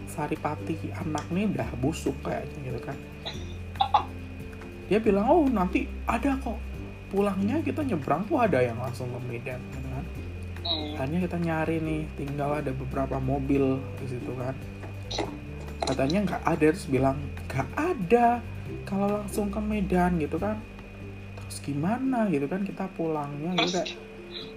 [0.08, 2.96] Saripati anak nih udah busuk kayaknya gitu kan
[4.94, 6.62] dia bilang oh nanti ada kok.
[7.10, 10.06] Pulangnya kita nyebrang tuh ada yang langsung ke Medan kan?
[10.64, 10.96] Hmm.
[10.96, 14.54] akhirnya kita nyari nih tinggal ada beberapa mobil di situ kan?
[15.82, 17.18] Katanya nggak ada terus bilang
[17.50, 18.38] nggak ada.
[18.86, 20.62] Kalau langsung ke Medan gitu kan.
[21.42, 23.90] Terus gimana gitu kan kita pulangnya gitu kayak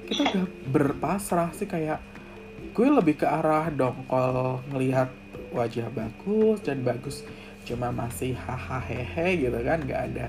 [0.05, 1.99] kita udah berpasrah sih kayak
[2.77, 5.09] gue lebih ke arah dongkol ngelihat
[5.57, 7.25] wajah bagus dan bagus
[7.67, 10.27] cuma masih hahaha hehe gitu kan nggak ada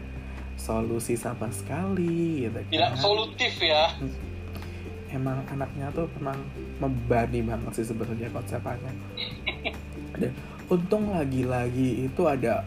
[0.58, 3.94] solusi sama sekali gitu Tidak kan solutif ya.
[5.08, 6.36] emang anaknya tuh emang
[6.78, 8.92] membebani banget sih sebenarnya konsepnya
[10.20, 10.34] dan
[10.68, 12.66] untung lagi-lagi itu ada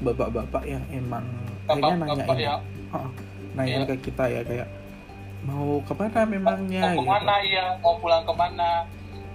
[0.00, 1.22] bapak-bapak yang emang
[1.68, 2.56] akhirnya nanya Bapak-bapak ini ya.
[3.60, 3.84] Iya.
[3.84, 4.68] ke kita ya kayak
[5.40, 7.64] mau ke mana memangnya Mau gitu ke mana ya?
[7.80, 8.70] Mau pulang ke mana?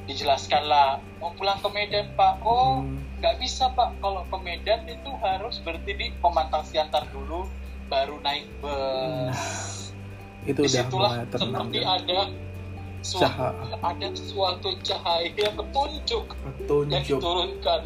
[0.06, 1.02] Dijelaskanlah.
[1.18, 2.46] Mau pulang ke Medan Pak.
[2.46, 3.98] Oh, Hmm, nggak bisa Pak.
[3.98, 7.50] Kalau ke Medan itu harus berhenti di Pemantang Siantar dulu,
[7.86, 9.90] baru naik bus.
[10.46, 12.20] itu udah Di situlah mulai tenang seperti ada
[13.02, 13.54] Su- Caha-
[13.84, 17.82] ada suatu cahaya petunjuk yang petunjuk diturunkan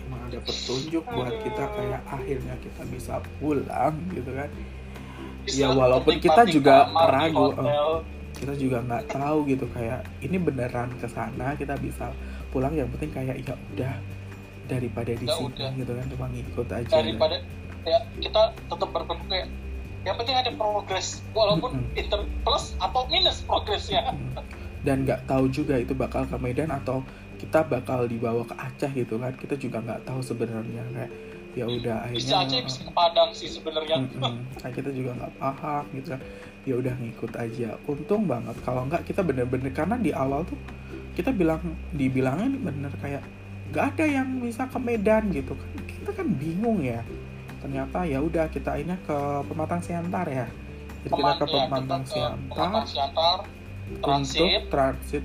[0.00, 4.50] emang ada petunjuk buat kita kayak akhirnya kita bisa pulang gitu kan
[5.42, 8.06] Bisa Ya, walaupun kita juga ragu, hotel.
[8.32, 12.10] kita juga nggak tahu gitu kayak ini beneran ke sana kita bisa
[12.54, 13.94] pulang yang penting kayak ya udah
[14.64, 15.70] daripada di Ya sini udah.
[15.74, 17.36] gitu kan cuma ngikut aja daripada
[17.84, 19.48] ya kita tetap berbentuk kayak
[20.04, 21.98] yang penting ada progres walaupun Mm-mm.
[21.98, 24.40] inter plus atau minus progresnya Hmm.
[24.80, 27.02] dan nggak tahu juga itu bakal ke Medan atau
[27.34, 31.10] kita bakal dibawa ke Aceh gitu kan kita juga nggak tahu sebenarnya kayak
[31.54, 34.34] ya udah bisa akhirnya aja bisa ke Padang sih sebenarnya Mm-mm.
[34.58, 36.20] Kayak kita juga nggak paham gitu kan
[36.64, 40.56] ya udah ngikut aja untung banget kalau nggak kita bener-bener karena di awal tuh
[41.14, 43.22] kita bilang dibilangnya bener kayak
[43.70, 45.70] nggak ada yang bisa ke Medan gitu kan.
[45.86, 47.00] Kita kan bingung ya.
[47.62, 50.46] Ternyata ya udah kita ini ke Pematang Siantar ya.
[51.02, 52.10] Jadi kita ke ya, Pematang ke
[52.92, 53.38] Siantar
[54.00, 55.24] transit untuk transit.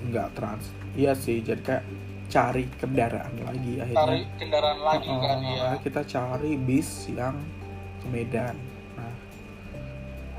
[0.00, 0.74] nggak transit.
[0.96, 1.84] Iya sih jadi kayak
[2.30, 3.98] cari kendaraan lagi akhirnya.
[4.00, 5.70] Cari kendaraan lagi Oh, kan ya.
[5.82, 7.36] kita cari bis yang
[8.00, 8.56] ke Medan.
[8.94, 9.14] Nah,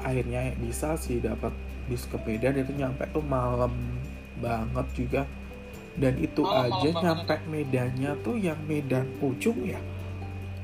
[0.02, 1.52] akhirnya bisa sih dapat
[1.86, 3.72] bis ke Medan itu nyampe tuh malam
[4.42, 5.22] banget juga.
[5.92, 9.80] Dan itu Malam, aja malam nyampe Medannya tuh yang Medan ujung ya.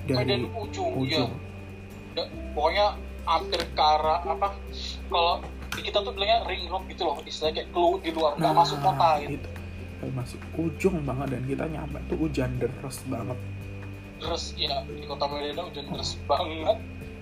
[0.07, 1.32] Medan Dari ujung, ya ujung.
[2.15, 2.88] Da- pokoknya
[3.28, 4.55] hampir ke arah apa
[5.11, 5.43] kalau
[5.75, 8.78] di kita tuh bilangnya ring road gitu loh istilahnya kayak keluar di luar nggak masuk
[8.82, 9.49] kota gitu itu.
[10.15, 13.38] Masih ujung banget dan kita nyampe tuh hujan deras banget.
[14.17, 16.78] terus ya di kota Medan udah terus banget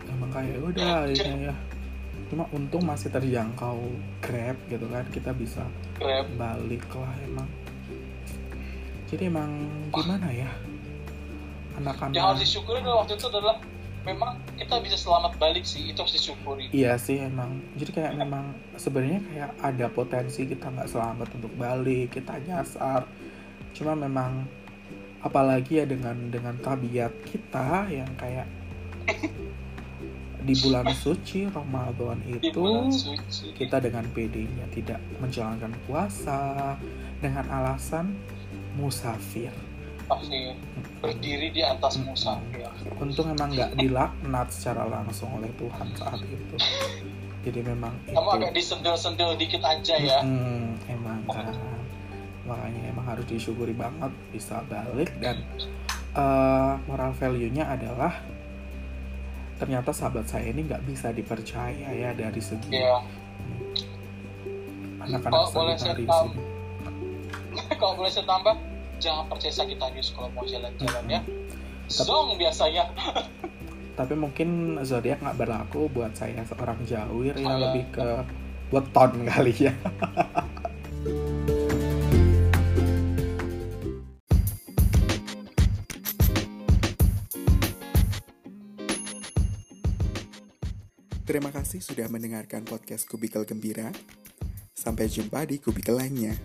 [0.06, 1.56] Emang kayak udah akhirnya ya.
[2.30, 3.86] Cuma untung masih terjangkau
[4.22, 5.62] Grab gitu kan kita bisa
[6.02, 6.26] grab.
[6.36, 7.50] balik lah emang.
[9.06, 9.52] Jadi emang
[9.94, 10.50] gimana ya?
[11.76, 13.56] Yang harus anak-anak disyukuri waktu itu adalah
[14.06, 16.66] memang kita bisa selamat balik sih itu harus disyukuri.
[16.74, 17.62] Iya sih emang.
[17.78, 23.06] Jadi kayak memang sebenarnya kayak ada potensi kita nggak selamat untuk balik kita nyasar.
[23.76, 24.46] Cuma memang
[25.26, 28.46] apalagi ya dengan dengan tabiat kita yang kayak
[30.46, 36.78] di bulan suci Ramadan itu bulan suci kita dengan PD-nya tidak menjalankan puasa
[37.18, 38.14] dengan alasan
[38.78, 39.50] musafir.
[41.02, 42.70] berdiri di atas musafir
[43.02, 46.56] Untung emang nggak dilaknat secara langsung oleh Tuhan saat itu.
[47.42, 48.14] Jadi memang itu.
[48.14, 51.50] kamu agak disendel-sendel dikit aja ya Hmm, emang kan.
[52.46, 55.42] Makanya emang harus disyukuri banget bisa balik dan
[56.14, 58.14] eh, moral value-nya adalah
[59.56, 63.00] ternyata sahabat saya ini nggak bisa dipercaya ya dari segi ya
[65.00, 66.44] anak-anak Kalau boleh saya Sagittarius tam- ini.
[67.80, 68.56] kalau boleh saya tambah
[68.98, 71.20] jangan percaya Sagittarius kalau mau jalan-jalan ya.
[71.22, 72.84] Tapi- Zong biasanya
[73.96, 74.50] tapi mungkin
[74.82, 77.60] zodiak nggak berlaku buat saya seorang jawir ya Oh, ya.
[77.64, 78.08] lebih ke
[78.68, 79.74] weton kali ya
[91.26, 93.90] Terima kasih sudah mendengarkan podcast Kubikel Gembira.
[94.78, 96.38] Sampai jumpa di kubikel lainnya.